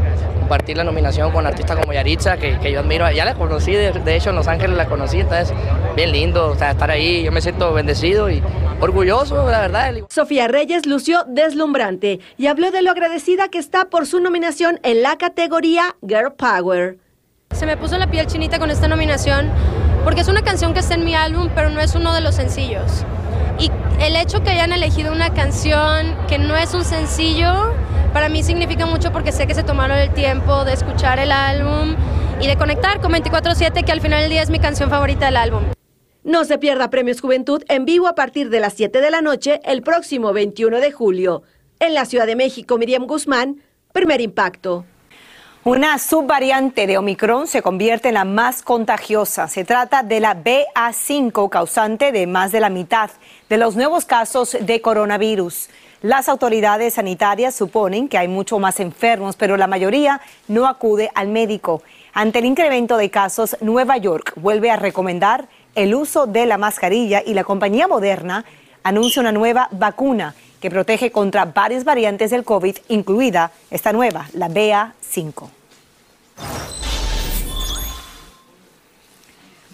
compartir 0.47 0.77
la 0.77 0.85
nominación 0.85 1.31
con 1.33 1.45
artistas 1.45 1.77
como 1.77 1.91
Yaritza, 1.91 2.37
que, 2.37 2.57
que 2.59 2.71
yo 2.71 2.79
admiro. 2.79 3.11
Ya 3.11 3.25
la 3.25 3.35
conocí, 3.35 3.73
de, 3.73 4.15
hecho 4.15 4.29
en 4.29 4.37
Los 4.37 4.47
Ángeles 4.47 4.77
la 4.77 4.85
conocí, 4.85 5.19
entonces 5.19 5.53
bien 5.93 6.13
lindo, 6.13 6.51
o 6.51 6.55
sea, 6.55 6.71
estar 6.71 6.89
ahí, 6.89 7.23
yo 7.23 7.33
me 7.33 7.41
siento 7.41 7.73
bendecido 7.73 8.29
y 8.29 8.41
orgulloso, 8.79 9.49
la 9.51 9.59
verdad. 9.59 9.93
Sofía 10.09 10.47
Reyes 10.47 10.85
lució 10.85 11.25
deslumbrante 11.27 12.21
y 12.37 12.47
habló 12.47 12.71
de 12.71 12.81
lo 12.81 12.91
agradecida 12.91 13.49
que 13.49 13.57
está 13.57 13.89
por 13.89 14.05
su 14.05 14.21
nominación 14.21 14.79
en 14.83 15.01
la 15.01 15.17
categoría 15.17 15.97
Girl 16.07 16.31
Power. 16.31 16.97
Se 17.51 17.65
me 17.65 17.75
puso 17.75 17.97
la 17.97 18.07
piel 18.09 18.27
chinita 18.27 18.57
con 18.57 18.71
esta 18.71 18.87
nominación 18.87 19.51
porque 20.05 20.21
es 20.21 20.29
una 20.29 20.43
canción 20.43 20.73
que 20.73 20.79
está 20.79 20.95
en 20.95 21.03
mi 21.03 21.13
álbum, 21.13 21.49
pero 21.53 21.69
no 21.69 21.81
es 21.81 21.93
uno 21.93 22.13
de 22.13 22.21
los 22.21 22.35
sencillos. 22.35 23.03
Y 23.59 23.71
el 23.99 24.15
hecho 24.15 24.43
que 24.43 24.51
hayan 24.51 24.71
elegido 24.71 25.11
una 25.11 25.33
canción 25.33 26.15
que 26.27 26.37
no 26.37 26.55
es 26.55 26.73
un 26.73 26.85
sencillo, 26.85 27.73
para 28.13 28.29
mí 28.29 28.43
significa 28.43 28.85
mucho 28.85 29.11
porque 29.11 29.31
sé 29.31 29.47
que 29.47 29.55
se 29.55 29.63
tomaron 29.63 29.97
el 29.97 30.13
tiempo 30.13 30.63
de 30.63 30.73
escuchar 30.73 31.17
el 31.19 31.31
álbum 31.31 31.95
y 32.39 32.47
de 32.47 32.55
conectar 32.55 33.01
con 33.01 33.11
24/7, 33.11 33.83
que 33.83 33.91
al 33.91 34.01
final 34.01 34.21
del 34.21 34.29
día 34.29 34.43
es 34.43 34.51
mi 34.51 34.59
canción 34.59 34.89
favorita 34.89 35.25
del 35.25 35.37
álbum. 35.37 35.63
No 36.23 36.43
se 36.43 36.59
pierda 36.59 36.89
Premios 36.89 37.21
Juventud 37.21 37.63
en 37.67 37.85
vivo 37.85 38.07
a 38.07 38.13
partir 38.13 38.49
de 38.49 38.59
las 38.59 38.73
7 38.73 39.01
de 39.01 39.09
la 39.09 39.21
noche 39.21 39.59
el 39.63 39.81
próximo 39.81 40.33
21 40.33 40.79
de 40.79 40.91
julio. 40.91 41.41
En 41.79 41.93
la 41.93 42.05
Ciudad 42.05 42.27
de 42.27 42.35
México, 42.35 42.77
Miriam 42.77 43.07
Guzmán, 43.07 43.61
primer 43.91 44.21
impacto. 44.21 44.85
Una 45.67 45.99
subvariante 45.99 46.87
de 46.87 46.97
Omicron 46.97 47.45
se 47.45 47.61
convierte 47.61 48.07
en 48.07 48.13
la 48.13 48.23
más 48.23 48.61
contagiosa. 48.61 49.49
Se 49.49 49.65
trata 49.65 50.01
de 50.01 50.21
la 50.21 50.33
BA5, 50.33 51.49
causante 51.49 52.13
de 52.13 52.25
más 52.25 52.53
de 52.53 52.61
la 52.61 52.69
mitad 52.69 53.09
de 53.49 53.57
los 53.57 53.75
nuevos 53.75 54.05
casos 54.05 54.55
de 54.61 54.79
coronavirus. 54.79 55.67
Las 56.01 56.29
autoridades 56.29 56.93
sanitarias 56.93 57.53
suponen 57.53 58.07
que 58.07 58.17
hay 58.17 58.29
mucho 58.29 58.59
más 58.59 58.79
enfermos, 58.79 59.35
pero 59.35 59.57
la 59.57 59.67
mayoría 59.67 60.21
no 60.47 60.67
acude 60.67 61.11
al 61.15 61.27
médico. 61.27 61.83
Ante 62.13 62.39
el 62.39 62.45
incremento 62.45 62.95
de 62.95 63.09
casos, 63.09 63.57
Nueva 63.59 63.97
York 63.97 64.31
vuelve 64.37 64.71
a 64.71 64.77
recomendar 64.77 65.49
el 65.75 65.95
uso 65.95 66.27
de 66.27 66.45
la 66.45 66.57
mascarilla 66.57 67.21
y 67.25 67.33
la 67.33 67.43
compañía 67.43 67.89
Moderna 67.89 68.45
anuncia 68.83 69.21
una 69.21 69.33
nueva 69.33 69.67
vacuna 69.71 70.33
que 70.61 70.69
protege 70.69 71.11
contra 71.11 71.43
varias 71.43 71.83
variantes 71.83 72.31
del 72.31 72.45
COVID, 72.45 72.77
incluida 72.87 73.51
esta 73.69 73.91
nueva, 73.91 74.29
la 74.31 74.47
BA5. 74.47 75.56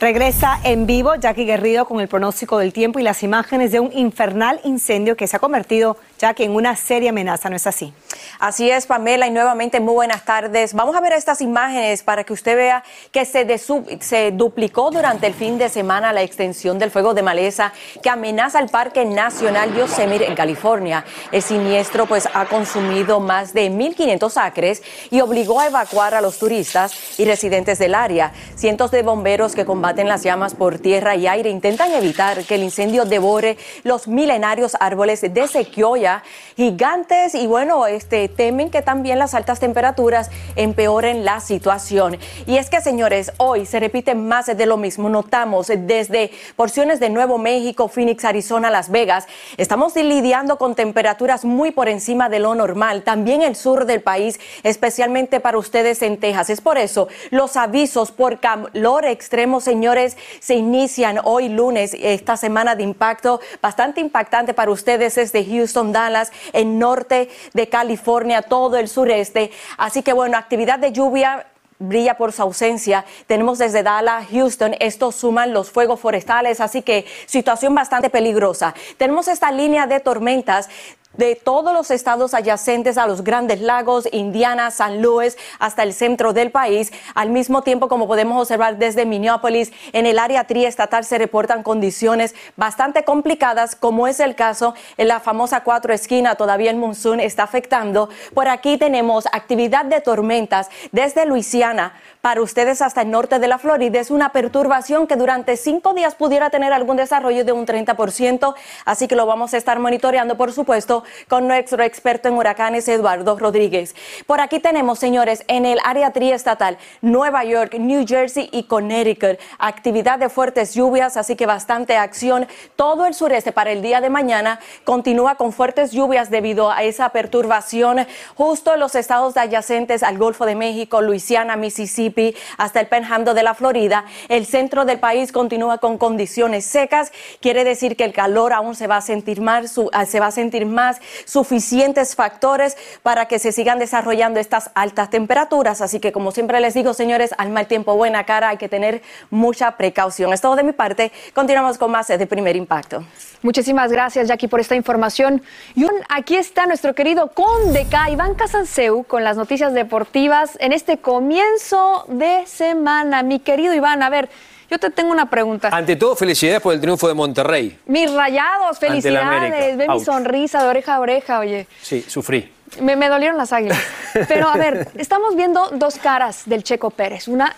Regresa 0.04 0.60
en 0.66 0.86
vivo 0.86 1.16
Jackie 1.16 1.46
Guerrido 1.46 1.86
con 1.86 2.02
el 2.02 2.10
pronóstico 2.10 2.58
del 2.58 2.74
tiempo 2.74 3.00
y 3.00 3.04
las 3.04 3.24
imágenes 3.24 3.72
de 3.72 3.80
un 3.80 3.90
infernal 3.94 4.60
incendio 4.66 5.16
que 5.16 5.28
se 5.28 5.38
ha 5.38 5.40
convertido, 5.40 5.96
Jackie, 6.20 6.44
en 6.44 6.52
una 6.52 6.76
seria 6.76 7.12
amenaza, 7.12 7.50
¿no 7.50 7.56
es 7.56 7.66
así? 7.68 7.94
Así 8.40 8.70
es, 8.70 8.86
Pamela, 8.88 9.28
y 9.28 9.32
nuevamente 9.32 9.80
muy 9.80 9.94
buenas 9.94 10.26
tardes. 10.26 10.74
Vamos 10.74 10.96
a 10.96 11.02
ver 11.02 11.14
estas 11.14 11.42
imágenes 11.42 12.04
para 12.04 12.24
que 12.24 12.34
usted 12.34 12.56
vea 12.56 12.84
que 13.12 13.26
se, 13.26 13.58
se 14.00 14.32
duplicó 14.32 14.92
durante 14.92 15.28
el 15.28 15.34
fin 15.34 15.58
de 15.58 15.70
semana 15.70 16.14
la 16.14 16.22
extensión 16.22 16.80
del 16.80 16.92
fuego 16.92 17.14
de 17.14 17.22
maleza 17.22 17.74
que 18.02 18.10
amenaza 18.10 18.60
el 18.60 18.70
Parque 18.70 19.06
Nacional 19.06 19.74
Yosemite 19.76 20.28
en 20.28 20.36
California. 20.36 21.06
El 21.32 21.42
siniestro 21.42 22.06
pues 22.06 22.28
ha 22.34 22.46
consumido 22.46 23.20
más 23.20 23.54
de 23.54 23.70
1.500 23.72 24.38
acres 24.38 24.84
y 25.10 25.22
obligó 25.22 25.60
a 25.60 25.68
evacuar 25.68 26.14
a 26.16 26.22
los 26.22 26.40
turistas 26.40 27.20
y 27.20 27.26
residentes 27.26 27.80
del 27.80 27.96
área. 27.96 28.32
Cientos 28.56 28.92
de 28.92 29.04
bomberos 29.04 29.56
que 29.56 29.66
combaten 29.66 30.08
las 30.08 30.24
llamas 30.24 30.56
por 30.56 30.80
tierra 30.80 31.16
y 31.16 31.28
aire 31.28 31.50
intentan 31.50 31.92
evitar 31.92 32.44
que 32.46 32.56
el 32.56 32.64
incendio 32.64 33.06
devore 33.06 33.58
los 33.84 34.08
milenarios 34.08 34.76
árboles 34.80 35.22
de 35.22 35.48
sequoia 35.48 36.24
gigantes 36.56 37.36
y 37.36 37.48
bueno, 37.48 37.88
este 37.88 38.03
este, 38.04 38.28
temen 38.28 38.70
que 38.70 38.82
también 38.82 39.18
las 39.18 39.34
altas 39.34 39.62
temperaturas 39.62 40.30
empeoren 40.58 41.24
la 41.24 41.40
situación. 41.40 42.18
Y 42.46 42.58
es 42.58 42.70
que, 42.70 42.82
señores, 42.82 43.32
hoy 43.38 43.66
se 43.66 43.80
repite 43.80 44.14
más 44.14 44.48
de 44.48 44.66
lo 44.66 44.76
mismo. 44.76 45.08
Notamos 45.08 45.68
desde 45.68 46.30
porciones 46.58 47.00
de 47.00 47.10
Nuevo 47.10 47.38
México, 47.38 47.88
Phoenix, 47.88 48.26
Arizona, 48.26 48.70
Las 48.70 48.92
Vegas, 48.92 49.26
estamos 49.56 49.96
lidiando 49.96 50.58
con 50.58 50.76
temperaturas 50.76 51.46
muy 51.46 51.72
por 51.72 51.88
encima 51.88 52.28
de 52.28 52.40
lo 52.40 52.56
normal. 52.56 53.04
También 53.04 53.42
el 53.42 53.56
sur 53.56 53.86
del 53.86 54.02
país, 54.02 54.38
especialmente 54.64 55.40
para 55.40 55.58
ustedes 55.58 56.02
en 56.02 56.20
Texas. 56.20 56.50
Es 56.50 56.60
por 56.60 56.78
eso 56.78 57.08
los 57.30 57.56
avisos 57.56 58.12
por 58.12 58.42
calor 58.42 59.06
extremo, 59.06 59.62
señores, 59.62 60.18
se 60.42 60.56
inician 60.56 61.22
hoy 61.24 61.48
lunes, 61.48 61.96
esta 61.98 62.36
semana 62.36 62.76
de 62.76 62.84
impacto 62.84 63.40
bastante 63.62 64.02
impactante 64.02 64.54
para 64.54 64.72
ustedes 64.72 65.16
desde 65.16 65.46
Houston, 65.46 65.94
Dallas, 65.94 66.34
el 66.52 66.78
norte 66.78 67.30
de 67.54 67.70
California, 67.70 67.93
todo 67.98 68.78
el 68.78 68.88
sureste. 68.88 69.52
Así 69.78 70.04
que 70.04 70.14
bueno, 70.14 70.38
actividad 70.38 70.80
de 70.80 70.92
lluvia 70.92 71.48
brilla 71.80 72.16
por 72.16 72.32
su 72.32 72.42
ausencia. 72.42 73.06
Tenemos 73.28 73.58
desde 73.58 73.84
Dallas, 73.84 74.28
Houston, 74.32 74.76
estos 74.80 75.16
suman 75.16 75.54
los 75.54 75.70
fuegos 75.70 76.00
forestales, 76.00 76.62
así 76.62 76.82
que 76.82 77.06
situación 77.26 77.76
bastante 77.76 78.10
peligrosa. 78.10 78.74
Tenemos 78.98 79.28
esta 79.28 79.52
línea 79.52 79.88
de 79.88 80.00
tormentas 80.00 80.70
de 81.14 81.36
todos 81.36 81.74
los 81.74 81.92
estados 81.92 82.34
adyacentes 82.34 82.98
a 82.98 83.08
los 83.08 83.24
grandes 83.24 83.62
lagos, 83.62 84.08
Indiana, 84.12 84.72
San 84.72 85.02
Luis, 85.02 85.38
hasta 85.60 85.84
el 85.84 85.94
centro 85.94 86.34
del 86.34 86.52
país. 86.52 86.92
Al 87.14 87.30
mismo 87.30 87.62
tiempo, 87.62 87.88
como 87.88 88.08
podemos 88.08 88.42
observar 88.42 88.78
desde 88.78 89.06
Minneapolis, 89.06 89.72
en 89.92 90.06
el 90.06 90.20
área 90.20 90.46
triestatal 90.46 91.06
se 91.06 91.18
reportan 91.18 91.64
condiciones 91.64 92.36
bastante 92.56 93.04
complicadas, 93.04 93.76
como 93.76 94.08
es 94.08 94.20
el 94.20 94.36
caso 94.36 94.74
en 94.98 95.08
la 95.08 95.20
famosa 95.20 95.64
cuatro 95.64 95.94
esquina. 95.94 96.36
Todavía 96.36 96.72
el 96.72 96.78
monzón 96.78 97.20
está 97.20 97.44
afectando. 97.44 98.10
Por 98.34 98.48
aquí 98.48 98.78
tenemos 98.78 99.28
actividad 99.32 99.86
de 99.86 100.02
tormentas 100.02 100.70
desde 100.92 101.26
Luisiana 101.26 101.94
para 102.22 102.42
ustedes 102.42 102.82
hasta 102.82 103.02
el 103.02 103.12
norte 103.12 103.38
de 103.40 103.48
la 103.48 103.58
Florida. 103.58 104.00
Es 104.00 104.10
una 104.10 104.32
perturbación 104.32 105.08
que 105.08 105.18
durante 105.18 105.58
cinco 105.58 105.94
días 105.94 106.16
pudiera 106.16 106.50
tener 106.50 106.72
algún 106.72 106.96
desarrollo 106.96 107.44
de 107.44 107.52
un 107.52 107.66
30%, 107.66 108.56
así 108.86 109.08
que 109.10 109.16
lo 109.16 109.26
vamos 109.26 109.54
a 109.54 109.58
estar 109.58 109.78
monitoreando, 109.80 110.38
por 110.38 110.54
supuesto, 110.54 111.03
con 111.28 111.48
nuestro 111.48 111.84
experto 111.84 112.30
en 112.30 112.36
huracanes, 112.36 112.88
Eduardo 112.88 113.38
Rodríguez. 113.38 113.96
Por 114.26 114.42
aquí 114.42 114.60
tenemos, 114.60 115.00
señores, 115.00 115.44
en 115.48 115.66
el 115.66 115.80
área 115.84 116.12
triestatal, 116.12 116.78
Nueva 117.02 117.44
York, 117.44 117.76
New 117.80 118.06
Jersey 118.08 118.50
y 118.52 118.64
Connecticut, 118.64 119.40
actividad 119.60 120.20
de 120.20 120.30
fuertes 120.30 120.74
lluvias, 120.74 121.18
así 121.18 121.36
que 121.36 121.46
bastante 121.46 121.98
acción. 121.98 122.48
Todo 122.76 123.06
el 123.06 123.14
sureste 123.14 123.52
para 123.52 123.72
el 123.72 123.82
día 123.82 124.02
de 124.02 124.10
mañana 124.10 124.60
continúa 124.84 125.36
con 125.36 125.52
fuertes 125.52 125.92
lluvias 125.92 126.30
debido 126.30 126.72
a 126.72 126.84
esa 126.84 127.10
perturbación 127.10 128.06
justo 128.36 128.74
en 128.74 128.80
los 128.80 128.96
estados 128.96 129.38
adyacentes 129.38 130.04
al 130.04 130.18
Golfo 130.18 130.46
de 130.46 130.56
México, 130.56 131.02
Luisiana, 131.02 131.56
Mississippi 131.56 132.36
hasta 132.58 132.80
el 132.80 132.88
Panhandle 132.88 133.34
de 133.34 133.44
la 133.44 133.54
Florida. 133.54 134.06
El 134.30 134.46
centro 134.46 134.86
del 134.86 135.00
país 135.00 135.32
continúa 135.32 135.78
con 135.78 135.98
condiciones 135.98 136.66
secas. 136.66 137.12
Quiere 137.42 137.64
decir 137.64 137.96
que 137.96 138.04
el 138.04 138.14
calor 138.14 138.54
aún 138.54 138.76
se 138.76 138.88
va 138.88 138.98
a 138.98 139.02
sentir 139.02 139.42
más, 139.42 139.80
ah, 139.92 140.06
se 140.06 140.20
va 140.20 140.28
a 140.28 140.32
sentir 140.32 140.66
más 140.66 140.93
suficientes 141.26 142.16
factores 142.16 142.78
para 143.02 143.28
que 143.28 143.40
se 143.40 143.52
sigan 143.52 143.80
desarrollando 143.80 144.40
estas 144.40 144.72
altas 144.76 145.10
temperaturas. 145.10 145.82
Así 145.82 146.00
que, 146.00 146.12
como 146.12 146.32
siempre 146.32 146.60
les 146.60 146.74
digo, 146.74 146.94
señores, 146.94 147.34
al 147.38 147.50
mal 147.50 147.68
tiempo, 147.68 147.96
buena 147.96 148.26
cara, 148.26 148.50
hay 148.50 148.58
que 148.58 148.70
tener 148.70 149.02
mucha 149.30 149.78
precaución. 149.78 150.34
Es 150.34 150.42
todo 150.42 150.56
de 150.56 150.64
mi 150.64 150.74
parte. 150.74 151.12
Continuamos 151.34 151.78
con 151.78 151.92
más 151.92 152.08
de 152.08 152.28
primer 152.28 152.56
impacto. 152.56 153.04
Muchísimas 153.42 153.92
gracias, 153.92 154.28
Jackie, 154.28 154.48
por 154.48 154.60
esta 154.60 154.76
información. 154.76 155.42
Y 155.76 155.86
aquí 156.10 156.36
está 156.36 156.66
nuestro 156.66 156.96
querido 156.96 157.30
Conde 157.30 157.86
K, 157.90 158.12
Iván 158.12 158.36
Casanseu, 158.36 159.04
con 159.04 159.24
las 159.24 159.36
noticias 159.36 159.74
deportivas 159.74 160.58
en 160.60 160.72
este 160.72 160.98
comienzo 160.98 162.06
de 162.08 162.46
semana. 162.46 163.22
Mi 163.24 163.40
querido 163.40 163.74
Iván, 163.74 164.02
a 164.02 164.10
ver, 164.10 164.30
yo 164.70 164.80
te 164.80 164.90
tengo 164.90 165.12
una 165.12 165.30
pregunta. 165.30 165.70
Ante 165.72 165.96
todo, 165.96 166.16
felicidades 166.16 166.62
por 166.62 166.74
el 166.74 166.82
triunfo 166.82 167.08
de 167.08 167.14
Monterrey. 167.14 167.80
Mis 167.86 168.12
rayados, 168.14 168.80
felicidades. 168.80 169.78
Ve 169.78 169.88
mi 169.88 170.00
sonrisa 170.00 170.64
de 170.64 170.70
oreja 170.70 170.96
a 170.96 171.00
oreja, 171.00 171.40
oye. 171.40 171.68
Sí, 171.82 172.04
sufrí. 172.08 172.52
Me, 172.82 172.96
me 172.96 173.08
dolieron 173.10 173.38
las 173.38 173.54
águilas. 173.54 173.80
Pero 174.28 174.48
a 174.48 174.58
ver, 174.58 174.88
estamos 174.98 175.36
viendo 175.36 175.70
dos 175.74 175.98
caras 175.98 176.44
del 176.46 176.64
Checo 176.64 176.90
Pérez. 176.90 177.28
Una, 177.28 177.56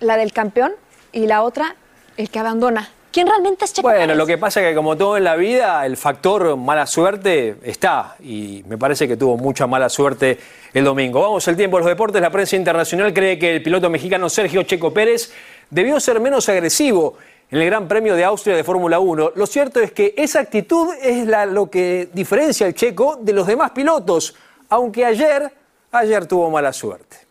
la 0.00 0.16
del 0.16 0.32
campeón, 0.32 0.72
y 1.12 1.26
la 1.26 1.42
otra, 1.42 1.74
el 2.16 2.30
que 2.30 2.38
abandona. 2.38 2.90
¿Quién 3.10 3.26
realmente 3.26 3.64
es 3.64 3.72
Checo 3.72 3.88
Bueno, 3.88 4.14
lo 4.14 4.26
que 4.26 4.36
pasa 4.36 4.60
es 4.60 4.68
que 4.68 4.74
como 4.74 4.96
todo 4.96 5.16
en 5.16 5.24
la 5.24 5.34
vida, 5.34 5.84
el 5.86 5.96
factor 5.96 6.56
mala 6.56 6.86
suerte 6.86 7.56
está 7.62 8.16
y 8.20 8.62
me 8.68 8.76
parece 8.76 9.08
que 9.08 9.16
tuvo 9.16 9.36
mucha 9.38 9.66
mala 9.66 9.88
suerte 9.88 10.38
el 10.74 10.84
domingo. 10.84 11.22
Vamos 11.22 11.48
al 11.48 11.56
tiempo 11.56 11.78
de 11.78 11.84
los 11.84 11.88
deportes. 11.88 12.20
La 12.20 12.30
prensa 12.30 12.56
internacional 12.56 13.14
cree 13.14 13.38
que 13.38 13.56
el 13.56 13.62
piloto 13.62 13.88
mexicano 13.88 14.28
Sergio 14.28 14.62
Checo 14.62 14.92
Pérez 14.92 15.32
debió 15.70 16.00
ser 16.00 16.20
menos 16.20 16.48
agresivo 16.48 17.16
en 17.50 17.60
el 17.60 17.66
Gran 17.66 17.88
Premio 17.88 18.14
de 18.14 18.24
Austria 18.24 18.56
de 18.56 18.64
Fórmula 18.64 18.98
1. 18.98 19.32
Lo 19.34 19.46
cierto 19.46 19.80
es 19.80 19.92
que 19.92 20.14
esa 20.16 20.40
actitud 20.40 20.88
es 21.02 21.26
lo 21.50 21.70
que 21.70 22.08
diferencia 22.12 22.66
al 22.66 22.74
checo 22.74 23.18
de 23.20 23.32
los 23.32 23.46
demás 23.46 23.70
pilotos, 23.70 24.34
aunque 24.68 25.04
ayer, 25.04 25.50
ayer 25.92 26.26
tuvo 26.26 26.50
mala 26.50 26.72
suerte. 26.72 27.28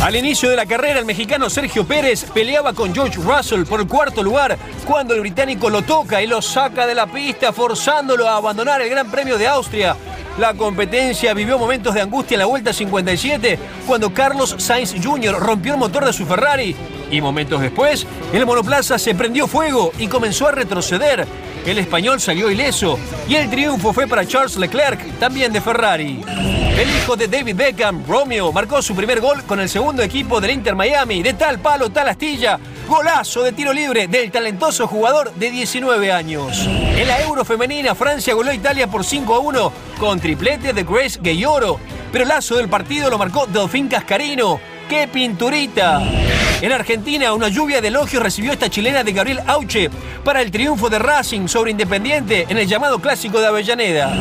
Al 0.00 0.14
inicio 0.14 0.48
de 0.48 0.54
la 0.54 0.64
carrera, 0.64 1.00
el 1.00 1.04
mexicano 1.04 1.50
Sergio 1.50 1.84
Pérez 1.84 2.24
peleaba 2.32 2.72
con 2.72 2.94
George 2.94 3.20
Russell 3.20 3.64
por 3.64 3.80
el 3.80 3.88
cuarto 3.88 4.22
lugar 4.22 4.56
cuando 4.86 5.12
el 5.12 5.20
británico 5.20 5.68
lo 5.68 5.82
toca 5.82 6.22
y 6.22 6.28
lo 6.28 6.40
saca 6.40 6.86
de 6.86 6.94
la 6.94 7.08
pista, 7.08 7.52
forzándolo 7.52 8.28
a 8.28 8.36
abandonar 8.36 8.80
el 8.80 8.90
Gran 8.90 9.10
Premio 9.10 9.36
de 9.36 9.48
Austria. 9.48 9.96
La 10.38 10.54
competencia 10.54 11.34
vivió 11.34 11.58
momentos 11.58 11.92
de 11.94 12.00
angustia 12.00 12.36
en 12.36 12.38
la 12.38 12.46
vuelta 12.46 12.72
57 12.72 13.58
cuando 13.88 14.14
Carlos 14.14 14.54
Sainz 14.58 14.94
Jr. 15.02 15.34
rompió 15.34 15.72
el 15.72 15.80
motor 15.80 16.04
de 16.04 16.12
su 16.12 16.24
Ferrari. 16.26 16.76
Y 17.10 17.20
momentos 17.20 17.60
después, 17.60 18.06
el 18.32 18.46
monoplaza 18.46 19.00
se 19.00 19.16
prendió 19.16 19.48
fuego 19.48 19.90
y 19.98 20.06
comenzó 20.06 20.46
a 20.46 20.52
retroceder. 20.52 21.26
El 21.66 21.78
español 21.78 22.20
salió 22.20 22.52
ileso 22.52 23.00
y 23.28 23.34
el 23.34 23.50
triunfo 23.50 23.92
fue 23.92 24.06
para 24.06 24.24
Charles 24.24 24.56
Leclerc, 24.56 25.18
también 25.18 25.52
de 25.52 25.60
Ferrari. 25.60 26.20
El 26.28 26.88
hijo 26.88 27.16
de 27.16 27.26
David 27.26 27.56
Beckham, 27.56 28.04
Romeo, 28.06 28.52
marcó 28.52 28.80
su 28.80 28.94
primer 28.94 29.20
gol 29.20 29.42
con 29.42 29.58
el 29.58 29.68
segundo 29.68 30.02
equipo 30.04 30.40
del 30.40 30.52
Inter 30.52 30.76
Miami, 30.76 31.20
de 31.20 31.34
tal 31.34 31.58
palo, 31.58 31.90
tal 31.90 32.08
astilla. 32.10 32.60
Golazo 32.88 33.42
de 33.42 33.52
tiro 33.52 33.74
libre 33.74 34.08
del 34.08 34.30
talentoso 34.30 34.86
jugador 34.86 35.34
de 35.34 35.50
19 35.50 36.10
años. 36.10 36.66
En 36.66 37.06
la 37.06 37.20
Euro 37.20 37.44
femenina, 37.44 37.94
Francia 37.94 38.32
goló 38.32 38.50
a 38.50 38.54
Italia 38.54 38.86
por 38.86 39.04
5 39.04 39.34
a 39.34 39.38
1 39.40 39.72
con 39.98 40.18
triplete 40.18 40.72
de 40.72 40.84
Grace 40.84 41.18
Gayoro. 41.22 41.78
Pero 42.10 42.22
el 42.22 42.30
lazo 42.30 42.56
del 42.56 42.70
partido 42.70 43.10
lo 43.10 43.18
marcó 43.18 43.46
Delfín 43.46 43.88
Cascarino. 43.88 44.58
¡Qué 44.88 45.06
pinturita! 45.06 46.00
En 46.62 46.72
Argentina, 46.72 47.34
una 47.34 47.48
lluvia 47.48 47.82
de 47.82 47.88
elogios 47.88 48.22
recibió 48.22 48.52
esta 48.52 48.70
chilena 48.70 49.04
de 49.04 49.12
Gabriel 49.12 49.42
Auche 49.46 49.90
para 50.24 50.40
el 50.40 50.50
triunfo 50.50 50.88
de 50.88 50.98
Racing 50.98 51.46
sobre 51.46 51.72
Independiente 51.72 52.46
en 52.48 52.56
el 52.56 52.66
llamado 52.66 53.00
Clásico 53.00 53.38
de 53.38 53.48
Avellaneda. 53.48 54.14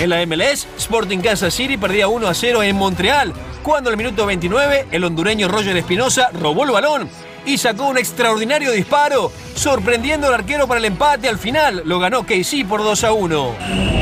En 0.00 0.10
la 0.10 0.26
MLS, 0.26 0.66
Sporting 0.76 1.20
Kansas 1.20 1.54
City 1.54 1.76
perdía 1.76 2.08
1 2.08 2.26
a 2.26 2.34
0 2.34 2.64
en 2.64 2.74
Montreal, 2.74 3.32
cuando 3.62 3.88
al 3.88 3.96
minuto 3.96 4.26
29 4.26 4.88
el 4.90 5.04
hondureño 5.04 5.46
Roger 5.46 5.76
Espinosa 5.76 6.30
robó 6.32 6.64
el 6.64 6.72
balón 6.72 7.08
y 7.46 7.58
sacó 7.58 7.88
un 7.88 7.98
extraordinario 7.98 8.72
disparo, 8.72 9.32
sorprendiendo 9.54 10.28
al 10.28 10.34
arquero 10.34 10.66
para 10.66 10.78
el 10.78 10.84
empate 10.86 11.28
al 11.28 11.38
final. 11.38 11.82
Lo 11.84 11.98
ganó 11.98 12.24
KC 12.24 12.66
por 12.68 12.82
2 12.82 13.04
a 13.04 13.12
1. 13.12 13.54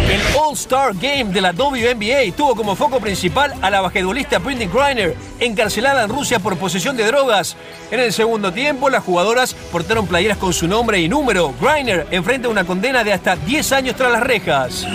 El 0.09 0.21
All-Star 0.39 0.95
Game 0.95 1.27
de 1.27 1.41
la 1.43 1.53
WNBA 1.53 2.35
tuvo 2.35 2.57
como 2.57 2.75
foco 2.75 2.99
principal 2.99 3.53
a 3.61 3.69
la 3.69 3.83
basquetbolista 3.83 4.39
Britney 4.39 4.67
Griner, 4.67 5.15
encarcelada 5.39 6.05
en 6.05 6.09
Rusia 6.09 6.39
por 6.39 6.57
posesión 6.57 6.97
de 6.97 7.05
drogas. 7.05 7.57
En 7.91 8.01
el 8.01 8.13
segundo 8.13 8.53
tiempo, 8.53 8.89
las 8.89 9.05
jugadoras 9.05 9.55
portaron 9.71 10.07
playeras 10.07 10.39
con 10.39 10.55
su 10.55 10.67
nombre 10.67 10.99
y 10.99 11.09
número. 11.09 11.53
Griner 11.61 12.07
enfrenta 12.11 12.49
una 12.49 12.65
condena 12.65 13.05
de 13.05 13.13
hasta 13.13 13.37
10 13.37 13.73
años 13.73 13.97
tras 13.97 14.11
las 14.11 14.23
rejas. 14.23 14.87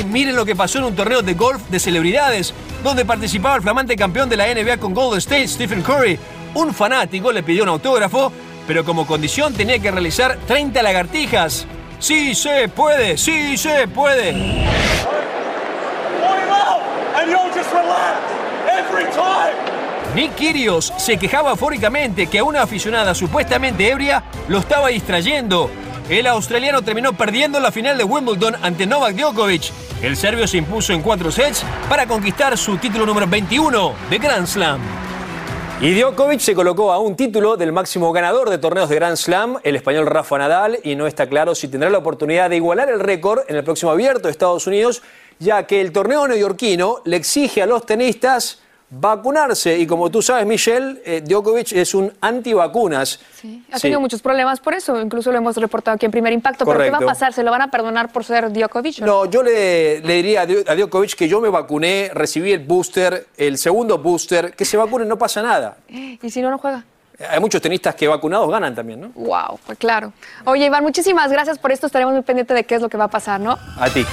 Y 0.00 0.04
miren 0.04 0.36
lo 0.36 0.44
que 0.44 0.54
pasó 0.54 0.78
en 0.78 0.84
un 0.84 0.94
torneo 0.94 1.22
de 1.22 1.34
golf 1.34 1.62
de 1.68 1.80
celebridades, 1.80 2.54
donde 2.84 3.04
participaba 3.04 3.56
el 3.56 3.62
flamante 3.62 3.96
campeón 3.96 4.28
de 4.28 4.36
la 4.36 4.46
NBA 4.46 4.76
con 4.76 4.94
Golden 4.94 5.18
State, 5.18 5.48
Stephen 5.48 5.82
Curry, 5.82 6.18
un 6.56 6.72
fanático 6.72 7.32
le 7.32 7.42
pidió 7.42 7.62
un 7.64 7.68
autógrafo, 7.68 8.32
pero 8.66 8.84
como 8.84 9.06
condición 9.06 9.52
tenía 9.52 9.78
que 9.78 9.90
realizar 9.90 10.38
30 10.46 10.82
lagartijas. 10.82 11.66
¡Sí 11.98 12.34
se 12.34 12.68
puede! 12.68 13.16
¡Sí 13.18 13.56
se 13.56 13.86
puede! 13.88 14.32
Nick 20.14 20.34
Kyrgios 20.34 20.94
se 20.96 21.18
quejaba 21.18 21.50
eufóricamente 21.50 22.26
que 22.26 22.38
a 22.38 22.44
una 22.44 22.62
aficionada 22.62 23.14
supuestamente 23.14 23.90
ebria 23.90 24.24
lo 24.48 24.58
estaba 24.58 24.88
distrayendo. 24.88 25.70
El 26.08 26.26
australiano 26.26 26.80
terminó 26.80 27.12
perdiendo 27.12 27.60
la 27.60 27.70
final 27.70 27.98
de 27.98 28.04
Wimbledon 28.04 28.56
ante 28.62 28.86
Novak 28.86 29.14
Djokovic. 29.14 29.72
El 30.00 30.16
serbio 30.16 30.46
se 30.46 30.56
impuso 30.56 30.94
en 30.94 31.02
cuatro 31.02 31.30
sets 31.30 31.64
para 31.90 32.06
conquistar 32.06 32.56
su 32.56 32.78
título 32.78 33.04
número 33.04 33.26
21 33.26 33.92
de 34.08 34.18
Grand 34.18 34.46
Slam. 34.46 35.05
Y 35.78 35.92
Djokovic 35.92 36.40
se 36.40 36.54
colocó 36.54 36.90
a 36.90 36.98
un 36.98 37.16
título 37.16 37.58
del 37.58 37.70
máximo 37.70 38.10
ganador 38.10 38.48
de 38.48 38.56
torneos 38.56 38.88
de 38.88 38.94
Grand 38.94 39.18
Slam, 39.18 39.58
el 39.62 39.76
español 39.76 40.06
Rafa 40.06 40.38
Nadal, 40.38 40.78
y 40.82 40.96
no 40.96 41.06
está 41.06 41.28
claro 41.28 41.54
si 41.54 41.68
tendrá 41.68 41.90
la 41.90 41.98
oportunidad 41.98 42.48
de 42.48 42.56
igualar 42.56 42.88
el 42.88 42.98
récord 42.98 43.40
en 43.46 43.56
el 43.56 43.64
próximo 43.64 43.92
abierto 43.92 44.22
de 44.26 44.30
Estados 44.30 44.66
Unidos, 44.66 45.02
ya 45.38 45.66
que 45.66 45.82
el 45.82 45.92
torneo 45.92 46.26
neoyorquino 46.26 47.02
le 47.04 47.16
exige 47.16 47.60
a 47.60 47.66
los 47.66 47.84
tenistas 47.84 48.62
vacunarse. 48.90 49.78
Y 49.78 49.86
como 49.86 50.10
tú 50.10 50.22
sabes, 50.22 50.46
Michelle, 50.46 51.00
eh, 51.04 51.20
Djokovic 51.24 51.72
es 51.72 51.94
un 51.94 52.12
antivacunas. 52.20 53.20
Sí, 53.34 53.64
ha 53.72 53.78
tenido 53.78 54.00
muchos 54.00 54.22
problemas 54.22 54.60
por 54.60 54.74
eso, 54.74 55.00
incluso 55.00 55.32
lo 55.32 55.38
hemos 55.38 55.56
reportado 55.56 55.96
aquí 55.96 56.06
en 56.06 56.12
Primer 56.12 56.32
Impacto. 56.32 56.64
¿Pero 56.64 56.78
qué 56.78 56.90
va 56.90 56.98
a 56.98 57.00
Correcto. 57.00 57.06
pasar? 57.06 57.32
¿Se 57.32 57.42
lo 57.42 57.50
van 57.50 57.62
a 57.62 57.70
perdonar 57.70 58.12
por 58.12 58.24
ser 58.24 58.52
Djokovic? 58.52 59.00
No, 59.00 59.26
yo 59.26 59.42
le, 59.42 60.00
le 60.00 60.14
diría 60.14 60.42
a 60.42 60.74
Djokovic 60.76 61.14
que 61.14 61.28
yo 61.28 61.40
me 61.40 61.48
vacuné, 61.48 62.10
recibí 62.14 62.52
el 62.52 62.60
booster, 62.60 63.26
el 63.36 63.58
segundo 63.58 63.98
booster, 63.98 64.54
que 64.54 64.64
se 64.64 64.76
vacune, 64.76 65.04
no 65.04 65.18
pasa 65.18 65.42
nada. 65.42 65.78
¿Y 65.88 66.30
si 66.30 66.40
no, 66.40 66.50
no 66.50 66.58
juega? 66.58 66.84
Hay 67.30 67.40
muchos 67.40 67.62
tenistas 67.62 67.94
que 67.94 68.06
vacunados 68.06 68.50
ganan 68.50 68.74
también, 68.74 69.00
¿no? 69.00 69.08
Wow, 69.14 69.58
pues 69.64 69.78
claro. 69.78 70.12
Oye, 70.44 70.66
Iván, 70.66 70.82
muchísimas 70.82 71.30
gracias 71.32 71.58
por 71.58 71.72
esto. 71.72 71.86
Estaremos 71.86 72.12
muy 72.12 72.22
pendientes 72.22 72.54
de 72.54 72.64
qué 72.64 72.74
es 72.74 72.82
lo 72.82 72.90
que 72.90 72.98
va 72.98 73.04
a 73.04 73.10
pasar, 73.10 73.40
¿no? 73.40 73.56
A 73.78 73.88
ti. 73.88 74.04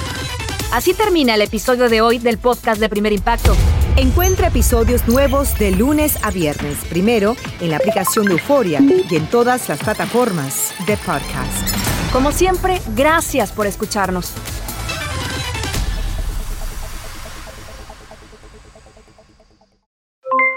Así 0.72 0.94
termina 0.94 1.34
el 1.34 1.42
episodio 1.42 1.90
de 1.90 2.00
hoy 2.00 2.18
del 2.18 2.38
podcast 2.38 2.80
de 2.80 2.88
Primer 2.88 3.12
Impacto. 3.12 3.54
Encuentra 3.96 4.48
episodios 4.48 5.06
nuevos 5.06 5.56
de 5.56 5.70
lunes 5.70 6.18
a 6.24 6.32
viernes, 6.32 6.84
primero 6.86 7.36
en 7.60 7.70
la 7.70 7.76
aplicación 7.76 8.24
de 8.26 8.32
Euforia 8.32 8.80
y 8.80 9.14
en 9.14 9.28
todas 9.28 9.68
las 9.68 9.78
plataformas 9.84 10.74
de 10.84 10.96
podcast. 10.96 12.12
Como 12.12 12.32
siempre, 12.32 12.80
gracias 12.96 13.52
por 13.52 13.68
escucharnos. 13.68 14.34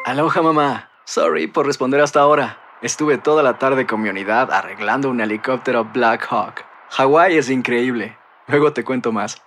Aloha 0.04 0.41
mamá. 0.41 0.89
Sorry 1.06 1.45
por 1.45 1.67
responder 1.67 2.02
hasta 2.02 2.21
ahora. 2.21 2.60
Estuve 2.82 3.19
toda 3.19 3.43
la 3.43 3.60
tarde 3.60 3.86
con 3.86 4.02
mi 4.02 4.10
unidad 4.10 4.52
arreglando 4.52 5.12
un 5.12 5.21
helicóptero 5.21 5.86
Black 5.86 6.26
Hawk. 6.32 6.65
Hawái 6.89 7.38
es 7.38 7.52
increíble. 7.52 8.17
Luego 8.47 8.73
te 8.73 8.84
cuento 8.84 9.12
más. 9.12 9.39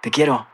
Te 0.00 0.10
quiero. 0.10 0.53